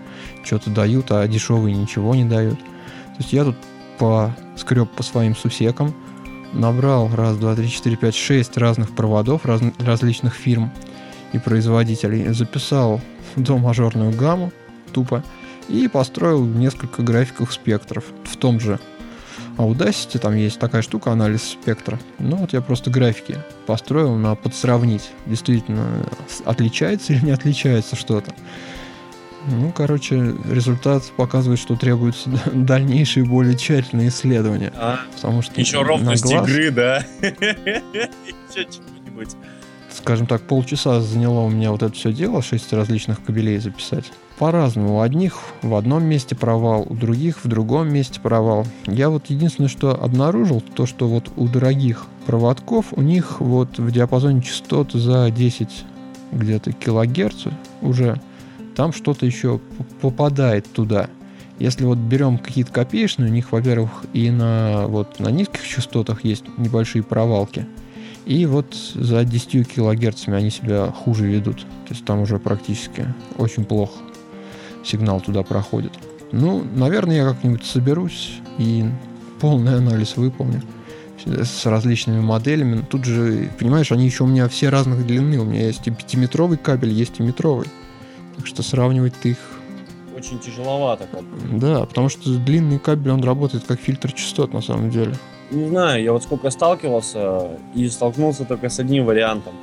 что-то 0.45 0.71
дают, 0.71 1.11
а 1.11 1.27
дешевые 1.27 1.75
ничего 1.75 2.15
не 2.15 2.25
дают. 2.25 2.59
То 2.59 3.17
есть 3.19 3.33
я 3.33 3.45
тут 3.45 3.57
по 3.99 4.35
скреб 4.57 4.91
по 4.91 5.03
своим 5.03 5.37
сусекам, 5.37 5.95
набрал 6.53 7.11
раз, 7.15 7.37
два, 7.37 7.55
три, 7.55 7.69
четыре, 7.69 7.97
пять, 7.97 8.15
шесть 8.15 8.57
разных 8.57 8.95
проводов 8.95 9.45
раз, 9.45 9.61
различных 9.79 10.35
фирм 10.35 10.71
и 11.33 11.39
производителей, 11.39 12.33
записал 12.33 13.01
до 13.37 13.59
мажорную 13.59 14.17
гамму 14.17 14.53
тупо 14.93 15.23
и 15.69 15.87
построил 15.89 16.45
несколько 16.45 17.03
графиков 17.03 17.53
спектров 17.53 18.05
в 18.25 18.37
том 18.37 18.59
же 18.59 18.81
Audacity 19.61 20.19
там 20.19 20.37
есть 20.37 20.59
такая 20.59 20.83
штука, 20.83 21.13
анализ 21.13 21.43
спектра. 21.43 21.99
Ну 22.19 22.37
вот 22.37 22.53
я 22.53 22.61
просто 22.61 22.91
графики 22.91 23.39
построил 23.67 24.15
на 24.15 24.35
подсравнить. 24.35 25.11
Действительно, 25.27 25.87
отличается 26.45 27.13
или 27.13 27.27
не 27.27 27.31
отличается 27.31 27.97
что-то. 27.97 28.35
Ну, 29.47 29.73
короче, 29.73 30.35
результат 30.51 31.03
показывает, 31.17 31.59
что 31.59 31.75
требуются 31.75 32.31
дальнейшие, 32.53 33.25
более 33.25 33.57
тщательные 33.57 34.09
исследования. 34.09 34.73
А, 34.77 35.01
потому 35.15 35.43
что 35.43 35.59
еще 35.61 35.83
ровность 35.83 36.25
глаз, 36.25 36.49
игры, 36.49 36.71
да? 36.71 36.99
Еще 37.21 38.65
чего-нибудь. 38.65 39.31
Скажем 39.91 40.27
так, 40.27 40.43
полчаса 40.43 41.01
заняло 41.01 41.41
у 41.41 41.49
меня 41.49 41.73
вот 41.73 41.83
это 41.83 41.95
все 41.95 42.13
дело, 42.13 42.43
шесть 42.43 42.73
различных 42.73 43.25
кабелей 43.25 43.59
записать 43.59 44.13
по-разному. 44.41 44.97
У 44.97 45.01
одних 45.03 45.39
в 45.61 45.75
одном 45.75 46.05
месте 46.07 46.35
провал, 46.35 46.87
у 46.89 46.95
других 46.95 47.45
в 47.45 47.47
другом 47.47 47.93
месте 47.93 48.21
провал. 48.21 48.67
Я 48.87 49.11
вот 49.11 49.27
единственное, 49.27 49.69
что 49.69 49.91
обнаружил, 49.91 50.63
то, 50.63 50.87
что 50.87 51.09
вот 51.09 51.31
у 51.37 51.47
дорогих 51.47 52.07
проводков, 52.25 52.87
у 52.93 53.03
них 53.03 53.43
вот 53.43 53.79
в 53.79 53.91
диапазоне 53.93 54.41
частот 54.41 54.93
за 54.93 55.31
10 55.31 55.85
где-то 56.33 56.73
килогерц 56.73 57.49
уже 57.83 58.19
там 58.75 58.95
что-то 58.95 59.27
еще 59.27 59.61
попадает 60.01 60.73
туда. 60.73 61.11
Если 61.59 61.85
вот 61.85 61.99
берем 61.99 62.39
какие-то 62.39 62.73
копеечные, 62.73 63.29
у 63.29 63.33
них, 63.35 63.53
во-первых, 63.53 64.07
и 64.15 64.31
на, 64.31 64.87
вот, 64.87 65.21
на 65.21 65.29
низких 65.29 65.69
частотах 65.69 66.25
есть 66.25 66.45
небольшие 66.57 67.03
провалки. 67.03 67.67
И 68.25 68.47
вот 68.47 68.75
за 68.95 69.23
10 69.27 69.69
килогерцами 69.69 70.39
они 70.39 70.49
себя 70.49 70.87
хуже 70.87 71.27
ведут. 71.27 71.59
То 71.59 71.91
есть 71.91 72.07
там 72.07 72.23
уже 72.23 72.39
практически 72.39 73.05
очень 73.37 73.67
плохо 73.67 73.93
сигнал 74.85 75.21
туда 75.21 75.43
проходит. 75.43 75.93
Ну, 76.33 76.65
наверное, 76.75 77.17
я 77.17 77.25
как-нибудь 77.25 77.65
соберусь 77.65 78.41
и 78.59 78.85
полный 79.41 79.77
анализ 79.77 80.17
выполню 80.17 80.63
с 81.25 81.67
различными 81.67 82.21
моделями. 82.21 82.85
Тут 82.89 83.05
же, 83.05 83.51
понимаешь, 83.59 83.93
они 83.93 84.05
еще 84.07 84.25
у 84.25 84.27
меня 84.27 84.49
все 84.49 84.69
разных 84.69 85.07
длины. 85.07 85.39
У 85.39 85.45
меня 85.45 85.67
есть 85.67 85.87
и 85.87 85.91
пятиметровый 85.91 86.57
кабель, 86.57 86.93
есть 86.93 87.21
и 87.21 87.23
метровый. 87.23 87.67
Так 88.37 88.47
что 88.47 88.63
сравнивать 88.63 89.15
ты 89.21 89.31
их... 89.31 89.39
Очень 90.17 90.39
тяжеловато. 90.39 91.07
Как 91.11 91.23
Да, 91.59 91.85
потому 91.87 92.09
что 92.09 92.39
длинный 92.39 92.79
кабель, 92.79 93.11
он 93.11 93.23
работает 93.23 93.65
как 93.65 93.81
фильтр 93.81 94.13
частот 94.13 94.53
на 94.53 94.61
самом 94.61 94.91
деле. 94.91 95.15
Не 95.51 95.69
знаю, 95.69 96.03
я 96.03 96.13
вот 96.13 96.23
сколько 96.23 96.49
сталкивался 96.51 97.59
и 97.75 97.89
столкнулся 97.89 98.45
только 98.45 98.69
с 98.69 98.79
одним 98.79 99.05
вариантом. 99.05 99.55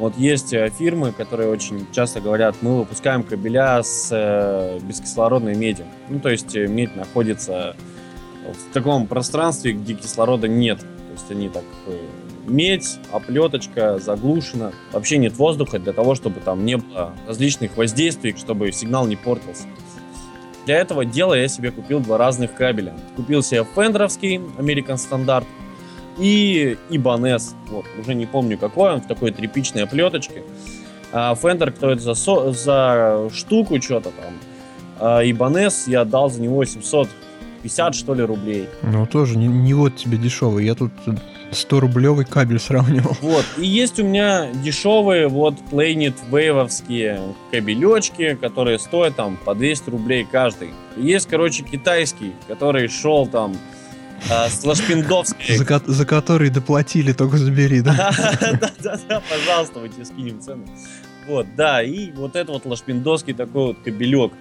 Вот 0.00 0.16
есть 0.16 0.54
э, 0.54 0.70
фирмы, 0.70 1.12
которые 1.12 1.50
очень 1.50 1.86
часто 1.92 2.22
говорят, 2.22 2.56
мы 2.62 2.78
выпускаем 2.78 3.22
кабеля 3.22 3.82
с 3.82 4.08
э, 4.10 4.78
бескислородной 4.80 5.54
меди. 5.54 5.84
Ну, 6.08 6.20
то 6.20 6.30
есть 6.30 6.56
э, 6.56 6.66
медь 6.66 6.96
находится 6.96 7.76
в 8.46 8.72
таком 8.72 9.06
пространстве, 9.06 9.72
где 9.72 9.92
кислорода 9.92 10.48
нет. 10.48 10.78
То 10.78 11.12
есть 11.12 11.30
они 11.30 11.50
так 11.50 11.64
медь, 12.46 12.98
оплеточка, 13.12 13.98
заглушена. 13.98 14.72
Вообще 14.92 15.18
нет 15.18 15.36
воздуха 15.36 15.78
для 15.78 15.92
того, 15.92 16.14
чтобы 16.14 16.40
там 16.40 16.64
не 16.64 16.78
было 16.78 17.12
различных 17.28 17.76
воздействий, 17.76 18.34
чтобы 18.38 18.72
сигнал 18.72 19.06
не 19.06 19.16
портился. 19.16 19.66
Для 20.64 20.78
этого 20.78 21.04
дела 21.04 21.34
я 21.34 21.46
себе 21.46 21.72
купил 21.72 22.00
два 22.00 22.16
разных 22.16 22.54
кабеля. 22.54 22.94
Купил 23.16 23.42
себе 23.42 23.66
фендеровский 23.74 24.36
American 24.36 24.96
Standard 24.96 25.44
и 26.18 26.76
Ibanez. 26.90 27.54
Вот, 27.68 27.84
уже 28.00 28.14
не 28.14 28.26
помню 28.26 28.58
какой 28.58 28.92
он, 28.92 29.00
в 29.00 29.06
такой 29.06 29.32
тряпичной 29.32 29.84
оплеточке. 29.84 30.42
А 31.12 31.34
Fender, 31.34 31.70
кто 31.70 31.90
это 31.90 32.02
за, 32.02 32.14
со, 32.14 32.52
за 32.52 33.28
штуку 33.32 33.80
что-то 33.80 34.10
там. 34.10 34.34
А 34.98 35.24
Ibanez 35.24 35.84
я 35.86 36.04
дал 36.04 36.30
за 36.30 36.40
него 36.40 36.64
750 36.64 37.94
что 37.94 38.14
ли 38.14 38.22
рублей. 38.22 38.68
Ну 38.82 39.06
тоже 39.06 39.36
не, 39.36 39.46
не 39.46 39.74
вот 39.74 39.96
тебе 39.96 40.18
дешевый, 40.18 40.64
я 40.66 40.74
тут 40.74 40.92
100 41.50 41.80
рублевый 41.80 42.24
кабель 42.24 42.60
сравнивал. 42.60 43.16
Вот, 43.20 43.44
и 43.58 43.66
есть 43.66 43.98
у 43.98 44.04
меня 44.04 44.48
дешевые 44.52 45.28
вот 45.28 45.54
Planet 45.70 46.14
Wave'овские 46.30 47.34
кабелечки, 47.50 48.34
которые 48.40 48.78
стоят 48.78 49.16
там 49.16 49.36
по 49.44 49.54
200 49.54 49.90
рублей 49.90 50.26
каждый. 50.30 50.70
есть, 50.96 51.26
короче, 51.26 51.64
китайский, 51.64 52.32
который 52.46 52.88
шел 52.88 53.26
там 53.26 53.56
с 54.28 54.64
Лашпиндовской. 54.64 55.56
За, 55.56 55.82
за 55.86 56.06
который 56.06 56.50
доплатили, 56.50 57.12
только 57.12 57.38
забери, 57.38 57.80
да? 57.80 58.12
Да-да-да, 58.40 59.22
пожалуйста, 59.28 59.80
мы 59.80 59.88
тебе 59.88 60.04
скинем 60.04 60.40
цену. 60.40 60.64
Вот, 61.26 61.46
да, 61.56 61.82
и 61.82 62.10
вот 62.12 62.36
это 62.36 62.52
вот 62.52 62.66
лашпиндовский 62.66 63.34
такой 63.34 63.68
вот 63.68 63.78
кабелек. 63.84 64.32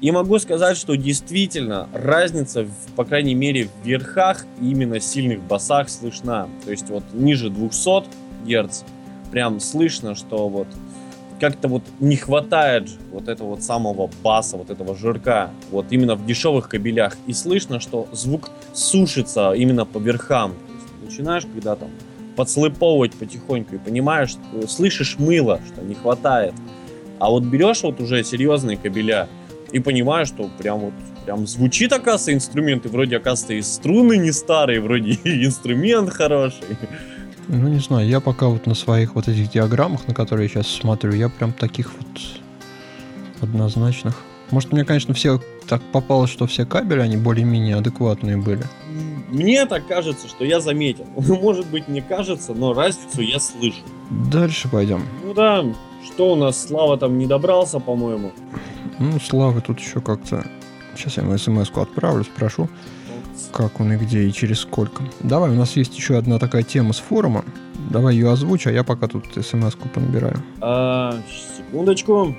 И 0.00 0.10
могу 0.10 0.38
сказать, 0.38 0.76
что 0.76 0.94
действительно 0.94 1.88
разница, 1.92 2.66
по 2.96 3.04
крайней 3.04 3.34
мере, 3.34 3.68
в 3.68 3.86
верхах 3.86 4.44
именно 4.60 5.00
сильных 5.00 5.40
басах 5.40 5.88
слышна. 5.88 6.48
То 6.64 6.70
есть 6.70 6.90
вот 6.90 7.04
ниже 7.12 7.48
200 7.48 8.04
Гц 8.46 8.82
прям 9.30 9.60
слышно, 9.60 10.14
что 10.14 10.48
вот 10.48 10.68
как-то 11.40 11.68
вот 11.68 11.82
не 12.00 12.16
хватает 12.16 12.90
вот 13.12 13.28
этого 13.28 13.50
вот 13.50 13.62
самого 13.62 14.10
баса, 14.22 14.56
вот 14.56 14.70
этого 14.70 14.96
жирка, 14.96 15.50
вот 15.70 15.86
именно 15.90 16.14
в 16.14 16.26
дешевых 16.26 16.68
кабелях. 16.68 17.16
И 17.26 17.32
слышно, 17.32 17.80
что 17.80 18.08
звук 18.12 18.50
сушится 18.72 19.52
именно 19.52 19.84
по 19.84 19.98
верхам. 19.98 20.54
Начинаешь, 21.04 21.44
когда 21.44 21.76
там 21.76 21.90
подслыповывать 22.36 23.14
потихоньку 23.14 23.76
и 23.76 23.78
понимаешь, 23.78 24.36
слышишь 24.68 25.16
мыло, 25.18 25.60
что 25.66 25.82
не 25.82 25.94
хватает. 25.94 26.54
А 27.18 27.30
вот 27.30 27.44
берешь 27.44 27.82
вот 27.82 28.00
уже 28.00 28.22
серьезные 28.24 28.76
кабеля 28.76 29.28
и 29.72 29.80
понимаешь, 29.80 30.28
что 30.28 30.50
прям 30.58 30.80
вот 30.80 30.94
прям 31.24 31.46
звучит, 31.46 31.92
оказывается, 31.92 32.32
инструмент, 32.32 32.86
и 32.86 32.88
вроде, 32.88 33.16
оказывается, 33.16 33.54
и 33.54 33.62
струны 33.62 34.16
не 34.16 34.30
старые, 34.30 34.80
вроде 34.80 35.10
и 35.10 35.44
инструмент 35.44 36.10
хороший. 36.10 36.78
Ну, 37.48 37.68
не 37.68 37.78
знаю, 37.78 38.08
я 38.08 38.20
пока 38.20 38.48
вот 38.48 38.66
на 38.66 38.74
своих 38.74 39.14
вот 39.14 39.28
этих 39.28 39.50
диаграммах, 39.50 40.08
на 40.08 40.14
которые 40.14 40.46
я 40.46 40.48
сейчас 40.48 40.68
смотрю, 40.68 41.12
я 41.12 41.28
прям 41.28 41.52
таких 41.52 41.92
вот 41.92 42.20
однозначных. 43.40 44.16
Может, 44.50 44.72
мне, 44.72 44.84
конечно, 44.84 45.14
все 45.14 45.40
так 45.68 45.80
попалось, 45.92 46.30
что 46.30 46.46
все 46.46 46.66
кабели, 46.66 47.00
они 47.00 47.16
более-менее 47.16 47.76
адекватные 47.76 48.36
были. 48.36 48.64
Мне 49.28 49.66
так 49.66 49.86
кажется, 49.86 50.28
что 50.28 50.44
я 50.44 50.60
заметил. 50.60 51.06
Может 51.16 51.66
быть, 51.66 51.88
не 51.88 52.00
кажется, 52.00 52.52
но 52.52 52.72
разницу 52.72 53.20
я 53.20 53.38
слышу. 53.38 53.78
Дальше 54.30 54.68
пойдем. 54.68 55.02
Ну 55.24 55.34
да, 55.34 55.64
что 56.04 56.32
у 56.32 56.36
нас, 56.36 56.66
Слава 56.66 56.96
там 56.96 57.18
не 57.18 57.26
добрался, 57.26 57.78
по-моему. 57.78 58.32
Ну, 58.98 59.18
Слава 59.20 59.60
тут 59.60 59.78
еще 59.78 60.00
как-то... 60.00 60.44
Сейчас 60.96 61.18
я 61.18 61.24
ему 61.24 61.36
смс-ку 61.36 61.80
отправлю, 61.80 62.24
спрошу 62.24 62.68
как 63.52 63.80
он 63.80 63.92
и 63.92 63.96
где 63.96 64.24
и 64.24 64.32
через 64.32 64.60
сколько. 64.60 65.02
Давай, 65.20 65.50
у 65.50 65.54
нас 65.54 65.76
есть 65.76 65.96
еще 65.96 66.16
одна 66.16 66.38
такая 66.38 66.62
тема 66.62 66.92
с 66.92 66.98
форума. 66.98 67.44
Давай 67.90 68.14
ее 68.14 68.30
озвучь, 68.30 68.66
а 68.66 68.72
я 68.72 68.84
пока 68.84 69.06
тут 69.06 69.24
смс-ку 69.34 69.88
понабираю. 69.88 70.42
А, 70.60 71.14
секундочку. 71.56 72.34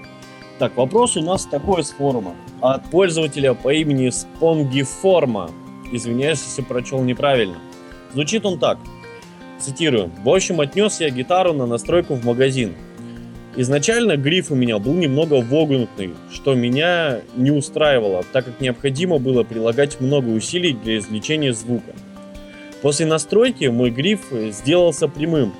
Так, 0.59 0.75
вопрос 0.75 1.15
у 1.17 1.21
нас 1.21 1.45
такой 1.45 1.83
с 1.83 1.91
форума. 1.91 2.33
От 2.61 2.89
пользователя 2.89 3.53
по 3.53 3.73
имени 3.73 4.09
Спонгиформа. 4.09 5.51
Извиняюсь, 5.91 6.43
если 6.43 6.63
прочел 6.63 7.01
неправильно. 7.03 7.57
Звучит 8.13 8.45
он 8.45 8.57
так. 8.59 8.79
Цитирую. 9.59 10.11
В 10.23 10.29
общем, 10.29 10.59
отнес 10.59 10.99
я 10.99 11.09
гитару 11.09 11.53
на 11.53 11.65
настройку 11.65 12.15
в 12.15 12.25
магазин. 12.25 12.75
Изначально 13.59 14.17
гриф 14.17 14.51
у 14.51 14.55
меня 14.55 14.77
был 14.77 14.93
немного 14.93 15.41
вогнутый, 15.41 16.11
что 16.31 16.53
меня 16.53 17.21
не 17.35 17.49
устраивало, 17.49 18.23
так 18.31 18.45
как 18.45 18.61
необходимо 18.61 19.17
было 19.17 19.43
прилагать 19.43 19.99
много 19.99 20.27
усилий 20.29 20.73
для 20.73 20.99
извлечения 20.99 21.53
звука. 21.53 21.91
После 22.83 23.07
настройки 23.07 23.65
мой 23.65 23.89
гриф 23.89 24.27
сделался 24.51 25.07
прямым. 25.07 25.55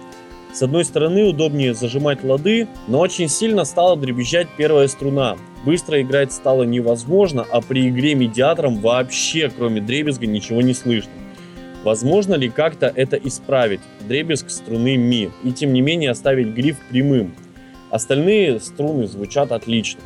С 0.54 0.62
одной 0.62 0.86
стороны 0.86 1.24
удобнее 1.24 1.74
зажимать 1.74 2.24
лады, 2.24 2.68
но 2.88 3.00
очень 3.00 3.28
сильно 3.28 3.66
стала 3.66 3.98
дребезжать 3.98 4.48
первая 4.56 4.88
струна. 4.88 5.36
Быстро 5.66 6.00
играть 6.00 6.32
стало 6.32 6.64
невозможно, 6.64 7.48
а 7.50 7.62
при 7.62 7.90
игре 7.90 8.14
медиатором 8.14 8.78
вообще 8.78 9.50
кроме 9.50 9.82
дребезга 9.82 10.28
ничего 10.28 10.62
не 10.62 10.76
слышно. 10.76 11.12
Возможно 11.84 12.36
ли 12.36 12.50
как-то 12.50 12.92
это 12.94 13.18
исправить? 13.18 13.82
Дребезг 14.08 14.52
струны 14.52 14.98
ми. 14.98 15.32
И 15.44 15.52
тем 15.52 15.74
не 15.74 15.82
менее 15.82 16.12
оставить 16.12 16.50
гриф 16.50 16.78
прямым. 16.92 17.34
Остальные 17.90 18.60
струны 18.60 19.08
звучат 19.08 19.52
отлично, 19.52 20.02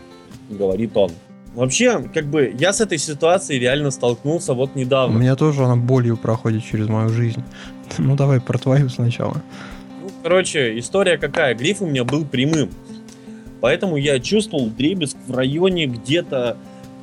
говорит 0.49 0.95
он. 0.95 1.11
Вообще, 1.53 2.01
как 2.13 2.25
бы, 2.27 2.53
я 2.57 2.71
с 2.71 2.79
этой 2.79 2.97
ситуацией 2.97 3.59
реально 3.59 3.91
столкнулся 3.91 4.53
вот 4.53 4.75
недавно. 4.75 5.17
У 5.17 5.19
меня 5.19 5.35
тоже 5.35 5.63
она 5.65 5.75
болью 5.75 6.15
проходит 6.15 6.63
через 6.63 6.87
мою 6.87 7.09
жизнь. 7.09 7.43
Ну, 7.97 8.15
давай 8.15 8.39
про 8.39 8.57
твою 8.57 8.87
сначала. 8.87 9.43
Ну, 10.01 10.09
короче, 10.23 10.79
история 10.79 11.17
какая? 11.17 11.53
Гриф 11.55 11.81
у 11.81 11.85
меня 11.85 12.05
был 12.05 12.23
прямым. 12.23 12.69
Поэтому 13.59 13.97
я 13.97 14.17
чувствовал 14.21 14.67
дребезг 14.67 15.17
в 15.27 15.35
районе 15.35 15.87
где-то 15.87 16.55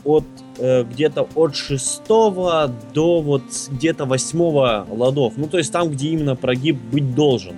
от 0.05 0.25
э, 0.59 0.85
где-то 0.85 1.29
от 1.35 1.55
шестого 1.55 2.73
до 2.95 3.21
вот 3.21 3.43
где-то 3.71 4.07
восьмого 4.07 4.87
ладов. 4.91 5.35
Ну, 5.37 5.47
то 5.47 5.59
есть 5.59 5.71
там, 5.73 5.91
где 5.91 6.09
именно 6.09 6.37
прогиб 6.37 6.79
быть 6.91 7.15
должен. 7.15 7.55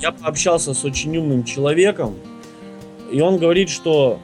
Я 0.00 0.12
пообщался 0.12 0.74
с 0.74 0.84
очень 0.84 1.16
умным 1.16 1.44
человеком, 1.44 2.16
и 3.10 3.20
он 3.20 3.38
говорит, 3.38 3.70
что 3.70 4.18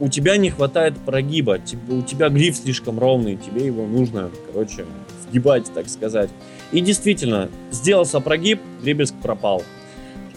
у 0.00 0.08
тебя 0.08 0.36
не 0.36 0.50
хватает 0.50 0.96
прогиба, 0.98 1.58
у 1.88 2.02
тебя 2.02 2.28
гриф 2.28 2.56
слишком 2.56 2.98
ровный, 2.98 3.36
тебе 3.36 3.66
его 3.66 3.86
нужно, 3.86 4.30
короче, 4.46 4.84
сгибать, 5.28 5.70
так 5.72 5.88
сказать. 5.88 6.30
И 6.72 6.80
действительно, 6.80 7.50
сделался 7.70 8.20
прогиб, 8.20 8.60
дребезг 8.82 9.14
пропал. 9.22 9.62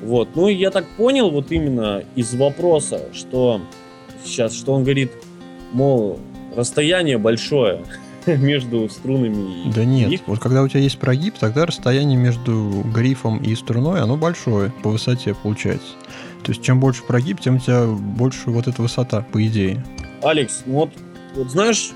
Вот. 0.02 0.30
Ну, 0.36 0.50
я 0.50 0.72
так 0.72 0.86
понял 0.98 1.32
вот 1.32 1.52
именно 1.52 2.04
из 2.16 2.34
вопроса, 2.36 3.02
что 3.14 3.62
сейчас, 4.24 4.54
что 4.54 4.74
он 4.74 4.84
говорит, 4.84 5.12
мол, 5.72 6.20
расстояние 6.56 7.18
большое. 7.18 7.84
между 8.38 8.90
струнами 8.90 9.68
и 9.68 9.72
Да 9.72 9.86
нет, 9.86 10.10
гриф. 10.10 10.22
вот 10.26 10.40
когда 10.40 10.64
у 10.64 10.68
тебя 10.68 10.82
есть 10.82 11.00
прогиб, 11.00 11.36
тогда 11.40 11.66
расстояние 11.66 12.18
между 12.18 12.84
грифом 12.94 13.38
и 13.38 13.56
струной, 13.56 14.02
оно 14.02 14.18
большое 14.18 14.72
по 14.84 14.90
высоте 14.90 15.34
получается. 15.34 15.94
То 16.44 16.52
есть 16.52 16.62
чем 16.62 16.80
больше 16.80 17.04
прогиб, 17.04 17.40
тем 17.40 17.56
у 17.56 17.60
тебя 17.60 17.86
больше 17.86 18.50
вот 18.50 18.68
эта 18.68 18.82
высота, 18.82 19.22
по 19.22 19.46
идее. 19.46 19.84
Алекс, 20.22 20.64
ну 20.66 20.74
вот, 20.74 20.90
вот 21.36 21.50
знаешь, 21.50 21.92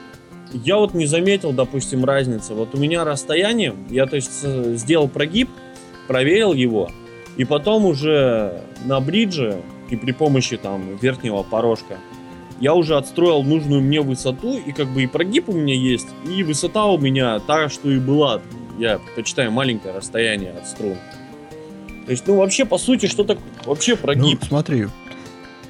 я 0.53 0.77
вот 0.77 0.93
не 0.93 1.05
заметил, 1.05 1.51
допустим, 1.51 2.05
разницы. 2.05 2.53
Вот 2.53 2.73
у 2.73 2.77
меня 2.77 3.03
расстояние, 3.03 3.75
я 3.89 4.05
то 4.05 4.15
есть 4.15 4.41
сделал 4.41 5.07
прогиб, 5.07 5.49
проверил 6.07 6.53
его, 6.53 6.89
и 7.37 7.45
потом 7.45 7.85
уже 7.85 8.61
на 8.85 8.99
бридже 8.99 9.61
и 9.89 9.95
при 9.95 10.11
помощи 10.11 10.57
там 10.57 10.97
верхнего 10.97 11.43
порожка 11.43 11.97
я 12.59 12.73
уже 12.73 12.97
отстроил 12.97 13.43
нужную 13.43 13.81
мне 13.81 14.01
высоту, 14.01 14.57
и 14.57 14.71
как 14.71 14.87
бы 14.87 15.03
и 15.03 15.07
прогиб 15.07 15.49
у 15.49 15.53
меня 15.53 15.75
есть, 15.75 16.07
и 16.27 16.43
высота 16.43 16.85
у 16.85 16.97
меня 16.97 17.39
та, 17.39 17.69
что 17.69 17.89
и 17.89 17.99
была. 17.99 18.41
Я 18.77 18.99
почитаю 19.15 19.51
маленькое 19.51 19.93
расстояние 19.93 20.51
от 20.51 20.67
струн. 20.67 20.95
То 22.05 22.11
есть, 22.11 22.25
ну 22.27 22.37
вообще, 22.37 22.65
по 22.65 22.77
сути, 22.77 23.05
что 23.05 23.23
так 23.23 23.37
вообще 23.65 23.95
прогиб? 23.95 24.39
Ну, 24.41 24.47
смотри, 24.47 24.87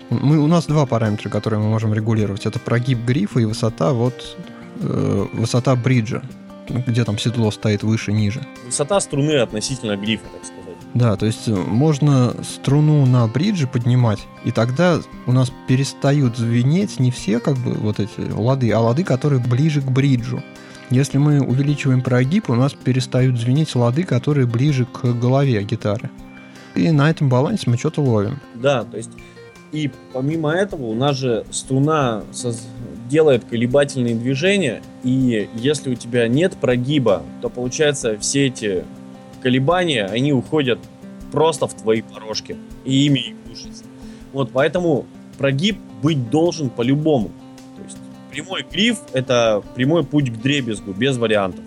мы, 0.10 0.39
у 0.39 0.47
нас 0.47 0.65
два 0.67 0.86
параметра, 0.86 1.30
которые 1.30 1.60
мы 1.60 1.69
можем 1.69 1.93
регулировать. 1.93 2.45
Это 2.45 2.60
прогиб 2.60 2.99
грифа 2.99 3.39
и 3.39 3.45
высота, 3.45 3.93
вот, 3.93 4.38
э, 4.80 5.25
высота 5.34 5.75
бриджа, 5.75 6.21
где 6.69 7.04
там 7.04 7.17
седло 7.17 7.52
стоит 7.52 7.84
выше, 7.84 8.12
ниже. 8.12 8.45
Высота 8.65 8.99
струны 8.99 9.34
относительно 9.34 9.97
грифа, 9.97 10.25
так 10.32 10.45
сказать. 10.45 10.59
Да, 10.93 11.15
то 11.15 11.25
есть 11.25 11.47
э, 11.47 11.56
можно 11.56 12.34
струну 12.43 13.06
на 13.06 13.28
бридже 13.28 13.67
поднимать, 13.67 14.19
и 14.43 14.52
тогда 14.52 14.99
у 15.28 15.32
нас 15.32 15.52
перестают 15.67 16.38
звенеть 16.38 16.99
не 16.99 17.12
все 17.12 17.39
как 17.39 17.58
бы 17.58 17.73
вот 17.73 17.99
эти 17.99 18.32
лады, 18.32 18.71
а 18.71 18.80
лады, 18.80 19.04
которые 19.04 19.39
ближе 19.39 19.82
к 19.82 19.91
бриджу. 19.91 20.43
Если 20.89 21.19
мы 21.19 21.41
увеличиваем 21.41 22.02
прогиб, 22.02 22.49
у 22.49 22.56
нас 22.56 22.73
перестают 22.73 23.38
звенеть 23.39 23.75
лады, 23.75 24.04
которые 24.04 24.47
ближе 24.47 24.86
к 24.86 25.06
голове 25.06 25.62
гитары. 25.63 26.10
И 26.73 26.89
на 26.89 27.10
этом 27.12 27.30
балансе 27.30 27.69
мы 27.69 27.78
что-то 27.78 28.02
ловим. 28.02 28.39
Да, 28.56 28.84
то 28.84 28.97
есть 28.97 29.12
и 29.71 29.91
помимо 30.13 30.52
этого 30.52 30.86
у 30.86 30.95
нас 30.95 31.17
же 31.17 31.45
струна 31.52 32.23
делает 33.08 33.45
колебательные 33.45 34.15
движения, 34.15 34.82
и 35.04 35.47
если 35.54 35.91
у 35.91 35.95
тебя 35.95 36.28
нет 36.28 36.58
прогиба, 36.60 37.21
то 37.41 37.49
получается 37.49 38.17
все 38.17 38.47
эти 38.47 38.84
колебания, 39.41 40.06
они 40.06 40.34
уходят 40.34 40.80
просто 41.32 41.67
в 41.67 41.73
твои 41.73 42.02
порожки, 42.02 42.56
и 42.86 43.06
ими 43.06 43.19
и 43.19 43.36
глушатся. 43.45 43.84
Вот, 44.34 44.52
поэтому 44.52 45.06
прогиб 45.38 45.78
быть 46.02 46.30
должен 46.30 46.69
по-любому. 46.69 47.32
То 47.78 47.84
есть 47.84 47.97
прямой 48.32 48.65
гриф— 48.69 48.99
это 49.13 49.63
прямой 49.75 50.04
путь 50.04 50.30
к 50.32 50.38
дребезгу, 50.41 50.91
без 50.91 51.17
вариантов. 51.17 51.63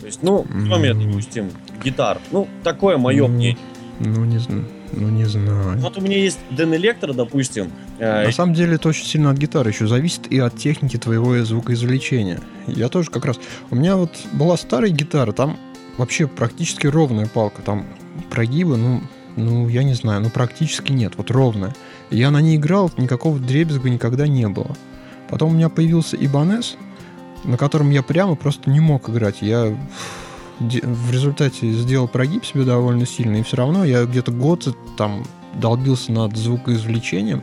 То 0.00 0.06
есть, 0.06 0.22
ну, 0.22 0.46
кроме, 0.68 0.94
допустим, 0.94 1.50
гитар. 1.82 2.18
Ну, 2.30 2.46
такое 2.62 2.96
мое 2.96 3.26
ну, 3.26 3.34
мнение. 3.34 3.58
Ну, 3.98 4.24
не 4.24 4.38
знаю. 4.38 4.64
Ну, 4.92 5.08
не 5.08 5.24
знаю. 5.24 5.78
Вот 5.78 5.98
у 5.98 6.00
меня 6.00 6.16
есть 6.16 6.38
Дэн 6.50 6.74
Электро, 6.76 7.12
допустим. 7.12 7.72
Э, 7.98 8.26
На 8.26 8.32
самом 8.32 8.54
деле 8.54 8.76
это 8.76 8.88
очень 8.88 9.04
сильно 9.04 9.30
от 9.30 9.36
гитары 9.36 9.70
еще 9.70 9.86
зависит 9.86 10.30
и 10.30 10.38
от 10.38 10.56
техники 10.56 10.96
твоего 10.96 11.36
звукоизвлечения. 11.44 12.40
Я 12.66 12.88
тоже 12.88 13.10
как 13.10 13.24
раз... 13.24 13.38
У 13.70 13.74
меня 13.74 13.96
вот 13.96 14.12
была 14.32 14.56
старая 14.56 14.90
гитара, 14.90 15.32
там 15.32 15.58
вообще 15.96 16.26
практически 16.26 16.86
ровная 16.86 17.26
палка. 17.26 17.62
Там 17.62 17.86
прогибы, 18.30 18.76
ну, 18.76 19.02
ну, 19.36 19.68
я 19.68 19.82
не 19.82 19.94
знаю, 19.94 20.22
ну, 20.22 20.30
практически 20.30 20.92
нет, 20.92 21.14
вот 21.16 21.30
ровная. 21.30 21.74
Я 22.10 22.30
на 22.30 22.40
ней 22.40 22.56
играл, 22.56 22.90
никакого 22.96 23.38
дребезга 23.38 23.90
никогда 23.90 24.26
не 24.26 24.48
было. 24.48 24.76
Потом 25.28 25.50
у 25.50 25.54
меня 25.54 25.68
появился 25.68 26.16
Ибанес, 26.16 26.76
на 27.44 27.56
котором 27.56 27.90
я 27.90 28.02
прямо 28.02 28.34
просто 28.34 28.70
не 28.70 28.80
мог 28.80 29.08
играть. 29.08 29.36
Я 29.40 29.76
в 30.58 31.10
результате 31.12 31.70
сделал 31.72 32.08
прогиб 32.08 32.44
себе 32.44 32.64
довольно 32.64 33.06
сильно, 33.06 33.36
и 33.36 33.42
все 33.42 33.56
равно 33.56 33.84
я 33.84 34.04
где-то 34.04 34.32
год 34.32 34.74
там 34.96 35.24
долбился 35.54 36.12
над 36.12 36.36
звукоизвлечением, 36.36 37.42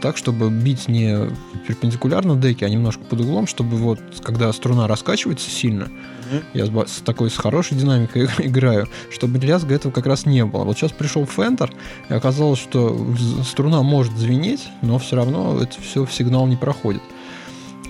так, 0.00 0.16
чтобы 0.16 0.50
бить 0.50 0.88
не 0.88 1.30
перпендикулярно 1.66 2.36
деке, 2.36 2.66
а 2.66 2.68
немножко 2.68 3.02
под 3.04 3.22
углом, 3.22 3.46
чтобы 3.46 3.76
вот, 3.76 4.00
когда 4.22 4.52
струна 4.52 4.86
раскачивается 4.86 5.50
сильно, 5.50 5.88
mm-hmm. 6.30 6.44
я 6.54 6.66
с, 6.66 6.92
с 6.92 7.00
такой, 7.00 7.30
с 7.30 7.36
хорошей 7.36 7.76
динамикой 7.76 8.28
играю, 8.38 8.88
чтобы 9.10 9.38
лязга 9.38 9.74
этого 9.74 9.92
как 9.92 10.06
раз 10.06 10.26
не 10.26 10.44
было. 10.44 10.64
Вот 10.64 10.76
сейчас 10.76 10.92
пришел 10.92 11.26
Фендер, 11.26 11.72
и 12.08 12.12
оказалось, 12.12 12.58
что 12.58 13.06
струна 13.44 13.82
может 13.82 14.16
звенеть, 14.16 14.68
но 14.82 14.98
все 14.98 15.16
равно 15.16 15.60
это 15.60 15.80
все 15.80 16.04
в 16.04 16.12
сигнал 16.12 16.46
не 16.46 16.56
проходит. 16.56 17.02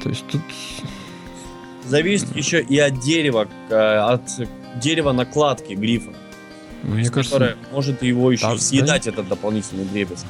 То 0.03 0.09
есть 0.09 0.24
тут... 0.30 0.43
Зависит 1.87 2.35
еще 2.35 2.62
и 2.62 2.78
от 2.78 3.01
дерева, 3.01 3.47
от 3.70 4.22
дерева 4.80 5.12
накладки 5.12 5.74
грифа. 5.74 6.12
Мне 6.82 7.09
кажется, 7.11 7.37
которое 7.37 7.57
может 7.72 8.03
его 8.03 8.30
еще 8.30 8.47
да, 8.47 8.59
съедать, 8.59 9.05
да, 9.05 9.11
этот 9.11 9.28
дополнительный 9.28 9.85
дребезг. 9.85 10.26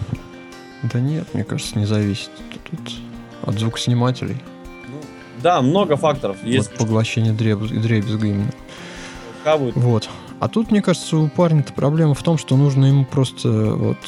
Да 0.85 1.01
нет, 1.01 1.27
мне 1.33 1.45
кажется, 1.45 1.79
не 1.79 1.87
зависит. 1.87 2.31
Тут, 2.51 2.63
тут 2.71 2.95
от 3.43 3.59
звукоснимателей. 3.59 4.37
Да, 5.45 5.61
много 5.61 5.97
факторов. 5.97 6.43
Есть 6.43 6.71
вот 6.71 6.79
поглощение 6.79 7.35
дребез, 7.35 7.69
дребезга 7.69 8.27
именно. 8.27 8.51
Хавают. 9.45 9.77
Вот. 9.77 10.09
А 10.41 10.49
тут, 10.49 10.71
мне 10.71 10.81
кажется, 10.81 11.19
у 11.19 11.29
парня-то 11.29 11.75
проблема 11.75 12.15
в 12.15 12.23
том, 12.23 12.39
что 12.39 12.57
нужно 12.57 12.87
ему 12.87 13.05
просто 13.05 13.51
вот 13.51 13.99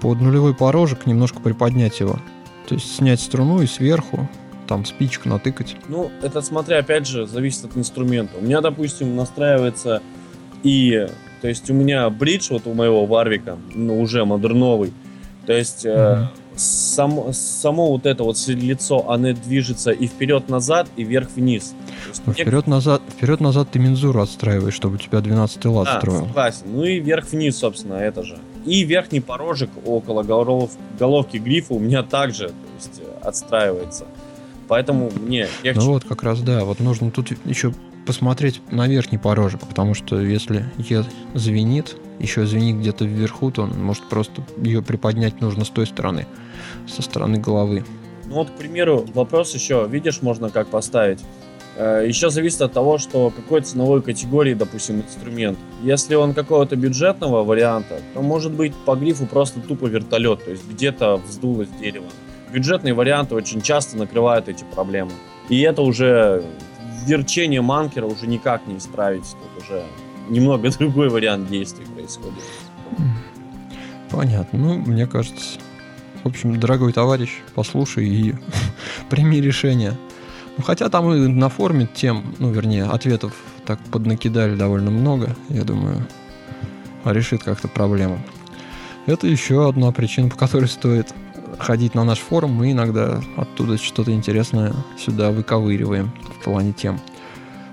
под 0.00 0.20
нулевой 0.20 0.52
порожек 0.52 1.06
немножко 1.06 1.38
приподнять 1.38 2.00
его. 2.00 2.18
То 2.66 2.74
есть 2.74 2.96
снять 2.96 3.20
струну 3.20 3.62
и 3.62 3.66
сверху 3.68 4.28
там 4.66 4.84
спичку 4.84 5.28
натыкать. 5.28 5.76
Ну, 5.86 6.10
это 6.20 6.42
смотря, 6.42 6.78
опять 6.78 7.06
же, 7.06 7.28
зависит 7.28 7.66
от 7.66 7.76
инструмента. 7.76 8.36
У 8.38 8.42
меня, 8.42 8.60
допустим, 8.60 9.14
настраивается 9.14 10.02
и... 10.64 11.06
То 11.42 11.48
есть 11.48 11.70
у 11.70 11.74
меня 11.74 12.10
бридж 12.10 12.48
вот 12.50 12.66
у 12.66 12.74
моего 12.74 13.06
Варвика, 13.06 13.56
ну, 13.72 14.00
уже 14.00 14.24
модерновый, 14.24 14.92
то 15.46 15.54
есть 15.54 15.86
mm-hmm. 15.86 16.24
э, 16.24 16.26
сам, 16.56 17.32
само 17.32 17.90
вот 17.90 18.06
это 18.06 18.24
вот 18.24 18.36
лицо, 18.48 19.08
оно 19.10 19.32
движется 19.32 19.90
и 19.90 20.06
вперед-назад, 20.06 20.88
и 20.96 21.04
вверх-вниз. 21.04 21.74
Ну, 22.26 22.32
вперед-назад, 22.32 23.02
вперед-назад 23.16 23.70
ты 23.70 23.78
мензуру 23.78 24.20
отстраиваешь, 24.20 24.74
чтобы 24.74 24.96
у 24.96 24.98
тебя 24.98 25.20
12 25.20 25.64
лад 25.66 25.88
а, 25.88 25.98
строил. 25.98 26.26
согласен. 26.26 26.66
Ну 26.66 26.84
и 26.84 27.00
вверх-вниз, 27.00 27.56
собственно, 27.56 27.94
это 27.94 28.22
же. 28.22 28.38
И 28.66 28.82
верхний 28.84 29.20
порожек 29.20 29.70
около 29.86 30.22
голов, 30.22 30.70
головки 30.98 31.38
грифа 31.38 31.74
у 31.74 31.78
меня 31.78 32.02
также 32.02 32.48
то 32.48 32.54
есть, 32.76 33.00
э, 33.00 33.26
отстраивается. 33.26 34.06
Поэтому 34.68 35.10
мне 35.10 35.48
легче. 35.62 35.80
Ну 35.80 35.92
вот, 35.92 36.04
как 36.04 36.22
раз, 36.22 36.40
да. 36.40 36.64
Вот 36.64 36.78
нужно 36.80 37.10
тут 37.10 37.32
еще 37.44 37.72
посмотреть 38.06 38.60
на 38.70 38.86
верхний 38.86 39.18
порожек, 39.18 39.60
потому 39.60 39.94
что 39.94 40.20
если 40.20 40.66
Е 40.78 41.04
звенит, 41.34 41.96
еще 42.20 42.46
звенит 42.46 42.76
где-то 42.76 43.04
вверху, 43.04 43.50
то 43.50 43.62
он 43.62 43.70
может 43.82 44.04
просто 44.04 44.42
ее 44.58 44.82
приподнять 44.82 45.40
нужно 45.40 45.64
с 45.64 45.70
той 45.70 45.86
стороны, 45.86 46.26
со 46.86 47.02
стороны 47.02 47.38
головы. 47.38 47.84
Ну 48.26 48.34
вот, 48.34 48.50
к 48.50 48.52
примеру, 48.52 49.04
вопрос 49.14 49.54
еще, 49.54 49.86
видишь, 49.90 50.22
можно 50.22 50.50
как 50.50 50.68
поставить. 50.68 51.20
Э, 51.76 52.04
еще 52.06 52.30
зависит 52.30 52.60
от 52.60 52.72
того, 52.72 52.98
что 52.98 53.30
какой 53.30 53.62
ценовой 53.62 54.02
категории, 54.02 54.54
допустим, 54.54 55.00
инструмент. 55.00 55.58
Если 55.82 56.14
он 56.14 56.34
какого-то 56.34 56.76
бюджетного 56.76 57.42
варианта, 57.42 58.00
то 58.14 58.22
может 58.22 58.52
быть 58.52 58.74
по 58.84 58.94
грифу 58.94 59.26
просто 59.26 59.60
тупо 59.60 59.86
вертолет, 59.86 60.44
то 60.44 60.50
есть 60.50 60.68
где-то 60.68 61.16
вздулось 61.16 61.68
дерево. 61.80 62.06
Бюджетные 62.52 62.94
варианты 62.94 63.34
очень 63.34 63.62
часто 63.62 63.96
накрывают 63.96 64.48
эти 64.48 64.64
проблемы. 64.74 65.12
И 65.48 65.60
это 65.60 65.82
уже 65.82 66.44
верчение 67.06 67.62
манкера 67.62 68.06
уже 68.06 68.26
никак 68.26 68.66
не 68.66 68.76
исправить. 68.76 69.24
Тут 69.24 69.64
уже 69.64 69.82
немного 70.30 70.70
другой 70.78 71.08
вариант 71.08 71.48
действий 71.48 71.84
происходит. 71.94 72.42
Понятно. 74.10 74.58
Ну, 74.58 74.78
мне 74.78 75.06
кажется, 75.06 75.58
в 76.24 76.28
общем, 76.28 76.58
дорогой 76.58 76.92
товарищ, 76.92 77.30
послушай 77.54 78.08
и 78.08 78.34
прими 79.10 79.40
решение. 79.40 79.96
Ну, 80.56 80.64
хотя 80.64 80.88
там 80.88 81.12
и 81.12 81.28
на 81.28 81.48
форуме 81.48 81.88
тем, 81.92 82.34
ну, 82.38 82.50
вернее, 82.50 82.84
ответов 82.84 83.34
так 83.66 83.78
поднакидали 83.90 84.56
довольно 84.56 84.90
много, 84.90 85.36
я 85.48 85.62
думаю, 85.64 86.06
решит 87.04 87.42
как-то 87.42 87.68
проблему. 87.68 88.20
Это 89.06 89.26
еще 89.26 89.68
одна 89.68 89.92
причина, 89.92 90.28
по 90.28 90.36
которой 90.36 90.66
стоит 90.66 91.14
ходить 91.58 91.94
на 91.94 92.04
наш 92.04 92.18
форум, 92.18 92.52
мы 92.52 92.72
иногда 92.72 93.20
оттуда 93.36 93.78
что-то 93.78 94.12
интересное 94.12 94.74
сюда 94.98 95.30
выковыриваем 95.30 96.10
в 96.40 96.44
плане 96.44 96.72
тем. 96.72 97.00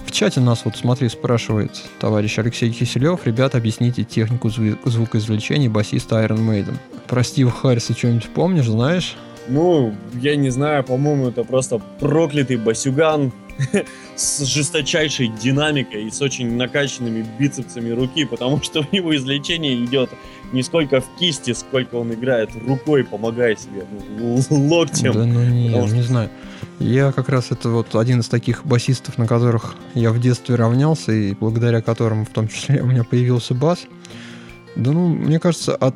В 0.07 0.11
чате 0.11 0.39
нас 0.39 0.63
вот, 0.63 0.77
смотри, 0.77 1.09
спрашивает 1.09 1.71
товарищ 1.99 2.39
Алексей 2.39 2.71
Киселев, 2.71 3.19
ребята, 3.25 3.57
объясните 3.57 4.05
технику 4.05 4.47
зву- 4.47 4.77
звукоизвлечения 4.85 5.69
басиста 5.69 6.23
Iron 6.23 6.39
Maiden. 6.39 6.77
Про 7.07 7.23
Стива 7.23 7.51
Харриса 7.51 7.93
что-нибудь 7.93 8.29
помнишь, 8.29 8.67
знаешь? 8.67 9.17
Ну, 9.49 9.93
я 10.21 10.37
не 10.37 10.49
знаю, 10.49 10.85
по-моему, 10.85 11.27
это 11.27 11.43
просто 11.43 11.79
проклятый 11.99 12.55
басюган 12.55 13.33
с 14.15 14.45
жесточайшей 14.45 15.27
динамикой 15.27 16.05
и 16.05 16.09
с 16.09 16.21
очень 16.21 16.55
накачанными 16.55 17.25
бицепсами 17.37 17.89
руки, 17.89 18.23
потому 18.23 18.61
что 18.61 18.79
у 18.91 18.95
него 18.95 19.13
излечение 19.13 19.83
идет 19.83 20.09
не 20.53 20.63
сколько 20.63 21.01
в 21.01 21.15
кисти, 21.19 21.51
сколько 21.51 21.95
он 21.95 22.13
играет 22.13 22.49
рукой, 22.65 23.03
помогая 23.03 23.57
себе, 23.57 23.83
ну, 24.17 24.39
локтем. 24.49 25.11
Да 25.11 25.25
ну 25.25 25.43
не, 25.43 25.69
что... 25.69 25.95
не 25.95 26.01
знаю. 26.01 26.29
Я 26.79 27.11
как 27.11 27.29
раз 27.29 27.51
это 27.51 27.69
вот 27.69 27.95
один 27.95 28.19
из 28.19 28.27
таких 28.27 28.65
басистов, 28.65 29.17
на 29.17 29.25
которых 29.25 29.75
я 29.95 30.11
в 30.11 30.19
детстве 30.19 30.55
равнялся, 30.55 31.11
и 31.11 31.33
благодаря 31.33 31.81
которым 31.81 32.25
в 32.25 32.29
том 32.29 32.47
числе 32.47 32.81
у 32.83 32.85
меня 32.85 33.03
появился 33.03 33.55
бас. 33.55 33.87
Да 34.75 34.91
ну, 34.91 35.07
мне 35.07 35.39
кажется, 35.39 35.75
от 35.75 35.95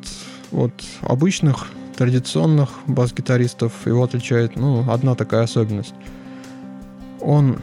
вот 0.50 0.72
обычных 1.02 1.68
традиционных 1.96 2.70
бас-гитаристов 2.86 3.72
его 3.86 4.02
отличает, 4.02 4.56
ну, 4.56 4.90
одна 4.90 5.14
такая 5.14 5.44
особенность. 5.44 5.94
Он, 7.20 7.60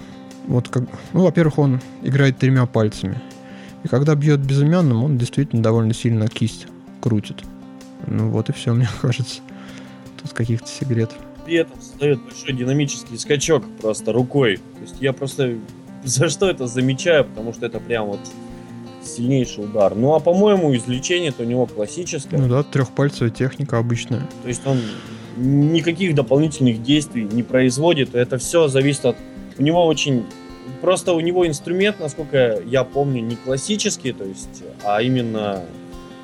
вот 0.47 0.69
как, 0.69 0.83
ну, 1.11 1.23
во-первых, 1.23 1.57
он 1.57 1.81
играет 2.01 2.37
тремя 2.37 2.65
пальцами. 2.65 3.21
И 3.83 3.89
когда 3.89 4.15
бьет 4.15 4.39
безымянным, 4.39 5.03
он 5.03 5.17
действительно 5.17 5.61
довольно 5.61 5.93
сильно 5.93 6.27
кисть 6.29 6.67
крутит. 7.01 7.43
Ну 8.07 8.29
вот 8.29 8.49
и 8.49 8.53
все, 8.53 8.73
мне 8.73 8.89
кажется. 9.01 9.41
Тут 10.21 10.31
каких-то 10.31 10.67
секретов. 10.67 11.17
При 11.49 11.57
этом 11.57 11.81
создает 11.81 12.21
большой 12.21 12.53
динамический 12.53 13.17
скачок 13.17 13.63
просто 13.81 14.13
рукой. 14.13 14.57
То 14.57 14.81
есть 14.83 14.97
я 14.99 15.13
просто 15.13 15.55
за 16.03 16.29
что 16.29 16.47
это 16.47 16.67
замечаю, 16.67 17.25
потому 17.25 17.53
что 17.53 17.65
это 17.65 17.79
прям 17.79 18.05
вот 18.05 18.19
сильнейший 19.03 19.63
удар. 19.63 19.95
Ну 19.95 20.13
а 20.13 20.19
по-моему, 20.19 20.75
излечение-то 20.75 21.41
у 21.41 21.45
него 21.47 21.65
классическое. 21.65 22.39
Ну 22.39 22.47
да, 22.47 22.61
трехпальцевая 22.61 23.31
техника 23.31 23.79
обычная. 23.79 24.27
То 24.43 24.47
есть 24.47 24.61
он 24.67 24.79
никаких 25.37 26.13
дополнительных 26.13 26.83
действий 26.83 27.23
не 27.23 27.41
производит. 27.41 28.13
Это 28.13 28.37
все 28.37 28.67
зависит 28.67 29.05
от... 29.05 29.15
У 29.57 29.63
него 29.63 29.87
очень... 29.87 30.25
Просто 30.81 31.13
у 31.13 31.19
него 31.19 31.47
инструмент, 31.47 31.99
насколько 31.99 32.61
я 32.63 32.83
помню, 32.83 33.23
не 33.23 33.35
классический, 33.37 34.13
то 34.13 34.23
есть, 34.23 34.63
а 34.83 35.01
именно 35.01 35.63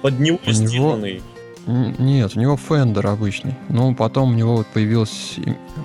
под 0.04 0.20
него 0.20 0.38
у 0.46 0.52
сделанный. 0.52 1.16
Него... 1.16 1.24
Нет, 1.68 2.36
у 2.36 2.40
него 2.40 2.56
Fender 2.56 3.08
обычный. 3.08 3.56
Но 3.70 3.94
потом 3.94 4.32
у 4.32 4.34
него 4.34 4.58
вот 4.58 4.68
появилась... 4.68 5.38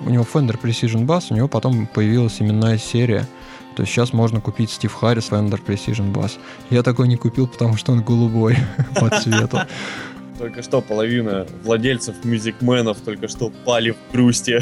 У 0.05 0.09
него 0.09 0.25
Fender 0.31 0.59
Precision 0.61 1.05
Bass, 1.05 1.27
у 1.29 1.35
него 1.35 1.47
потом 1.47 1.87
появилась 1.87 2.41
именная 2.41 2.77
серия 2.77 3.27
то 3.75 3.83
есть 3.83 3.93
сейчас 3.93 4.13
можно 4.13 4.41
купить 4.41 4.69
Стив 4.69 4.93
Харрис 4.93 5.29
Fender 5.29 5.59
Precision 5.63 6.13
Bass. 6.13 6.33
Я 6.69 6.83
такой 6.83 7.07
не 7.07 7.15
купил, 7.15 7.47
потому 7.47 7.77
что 7.77 7.93
он 7.93 8.01
голубой 8.01 8.57
по 8.95 9.09
цвету. 9.09 9.61
Только 10.41 10.63
что 10.63 10.81
половина 10.81 11.45
владельцев 11.63 12.15
мюзикменов 12.25 12.97
только 13.01 13.27
что 13.27 13.51
пали 13.63 13.91
в 13.91 14.11
грусти. 14.11 14.59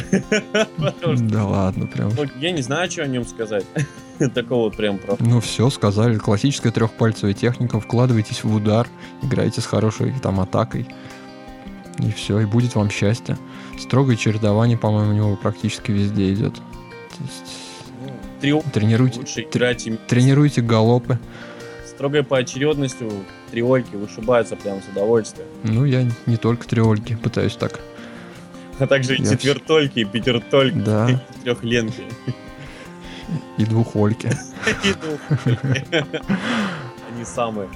Да 1.30 1.46
ладно, 1.46 1.88
прям. 1.88 2.12
Ну, 2.18 2.26
я 2.38 2.52
не 2.52 2.62
знаю, 2.62 2.92
что 2.92 3.04
о 3.04 3.08
нем 3.08 3.26
сказать. 3.26 3.64
Такого 4.34 4.66
вот 4.66 4.76
прям 4.76 4.98
про. 4.98 5.16
Ну 5.20 5.40
все, 5.40 5.70
сказали. 5.70 6.18
Классическая 6.18 6.72
трехпальцевая 6.72 7.34
техника. 7.34 7.80
Вкладывайтесь 7.80 8.44
в 8.44 8.54
удар, 8.54 8.90
играйте 9.22 9.62
с 9.62 9.66
хорошей 9.66 10.14
там 10.22 10.42
атакой. 10.42 10.86
И 12.00 12.12
все, 12.12 12.42
и 12.42 12.46
будет 12.46 12.76
вам 12.76 12.90
счастье. 12.90 13.38
Строгое 13.80 14.18
чередование, 14.18 14.78
по-моему, 14.78 15.12
у 15.12 15.16
него 15.16 15.36
практически 15.38 15.92
везде 15.92 16.34
идет. 16.34 16.56
То 16.56 17.24
есть 17.24 17.56
трио. 18.42 18.62
Тренируйте. 18.74 19.22
Тренируйте 20.10 20.62
галопы. 20.62 21.20
Строгой 22.00 22.24
поочередностью 22.24 23.12
триольки 23.52 23.94
вышибаются 23.98 24.56
прям 24.56 24.82
с 24.82 24.88
удовольствием. 24.88 25.50
Ну, 25.66 25.84
я 25.84 26.10
не 26.28 26.38
только 26.38 26.66
триольки 26.66 27.18
пытаюсь 27.18 27.58
так. 27.58 27.82
А 28.80 28.88
также 28.88 29.18
и 29.18 29.18
четвертольки, 29.18 30.00
и 30.00 30.06
пятертольки, 30.06 30.78
да. 30.78 31.10
и 31.10 31.44
трехленки. 31.44 32.04
И 33.58 33.66
двухольки. 33.66 34.28
И 34.86 34.94
двухольки. 34.94 36.06
Они 37.12 37.26
самые. 37.26 37.68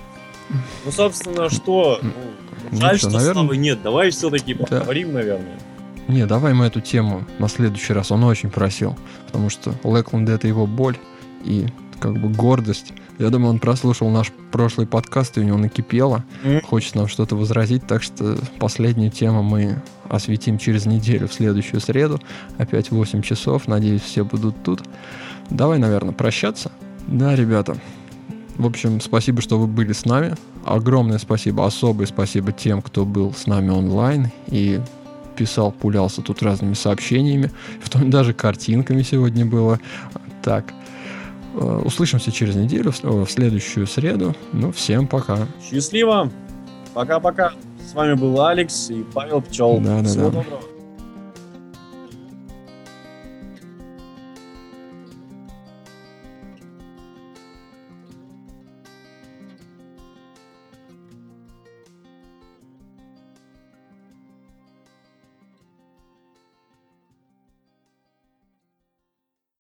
Ну, 0.86 0.92
собственно, 0.94 1.50
что? 1.50 2.00
Ну, 2.02 2.12
ну 2.72 2.78
жаль, 2.80 3.00
что 3.00 3.20
славы 3.20 3.58
нет. 3.58 3.82
Давай 3.84 4.10
все-таки 4.12 4.54
поговорим, 4.54 5.12
наверное. 5.12 5.60
Не, 6.08 6.26
давай 6.26 6.54
мы 6.54 6.68
эту 6.68 6.80
тему 6.80 7.26
на 7.40 7.50
следующий 7.50 7.92
раз. 7.92 8.10
Он 8.10 8.24
очень 8.24 8.50
просил. 8.50 8.98
Потому 9.26 9.50
что 9.50 9.76
Лэкленд 9.84 10.30
это 10.30 10.48
его 10.48 10.66
боль 10.66 10.96
и 11.44 11.68
как 12.00 12.14
бы 12.14 12.30
гордость 12.30 12.94
Я 13.20 13.30
думаю, 13.30 13.52
он 13.52 13.60
прослушал 13.60 14.10
наш 14.10 14.32
прошлый 14.52 14.88
подкаст, 14.88 15.38
и 15.38 15.42
у 15.42 15.44
него 15.44 15.58
накипело. 15.58 16.24
Хочет 16.64 16.96
нам 16.96 17.08
что-то 17.08 17.36
возразить, 17.36 17.86
так 17.86 18.04
что 18.04 18.38
последнюю 18.60 19.12
тему 19.12 19.44
мы 19.44 19.82
осветим 20.10 20.58
через 20.58 20.86
неделю, 20.86 21.28
в 21.28 21.34
следующую 21.34 21.80
среду. 21.80 22.20
Опять 22.58 22.90
в 22.90 22.96
8 22.96 23.22
часов. 23.22 23.68
Надеюсь, 23.68 24.02
все 24.02 24.26
будут 24.26 24.62
тут. 24.64 24.82
Давай, 25.50 25.78
наверное, 25.78 26.14
прощаться. 26.14 26.72
Да, 27.08 27.36
ребята. 27.36 27.78
В 28.58 28.66
общем, 28.66 29.02
спасибо, 29.02 29.42
что 29.42 29.58
вы 29.58 29.68
были 29.68 29.94
с 29.94 30.06
нами. 30.06 30.36
Огромное 30.66 31.18
спасибо, 31.18 31.66
особое 31.66 32.06
спасибо 32.06 32.52
тем, 32.52 32.82
кто 32.82 33.06
был 33.06 33.34
с 33.34 33.48
нами 33.48 33.70
онлайн 33.70 34.32
и 34.48 34.80
писал, 35.36 35.72
пулялся 35.72 36.22
тут 36.22 36.44
разными 36.44 36.76
сообщениями, 36.76 37.52
в 37.82 37.90
том 37.90 38.10
даже 38.10 38.34
картинками 38.34 39.02
сегодня 39.02 39.46
было. 39.46 39.80
Так, 40.44 40.74
услышимся 41.54 42.32
через 42.32 42.56
неделю, 42.56 42.92
в 42.92 43.28
следующую 43.30 43.88
среду. 43.88 44.36
Ну, 44.52 44.72
всем 44.72 45.08
пока. 45.08 45.48
Счастливо. 45.70 46.30
Пока-пока. 46.94 47.54
С 47.90 47.94
вами 47.94 48.14
был 48.14 48.42
Алекс 48.42 48.90
и 48.90 49.04
Павел 49.14 49.42
Пчел. 49.42 49.78
Да-да-да. 49.80 50.10
Всего 50.10 50.26
доброго. 50.26 50.62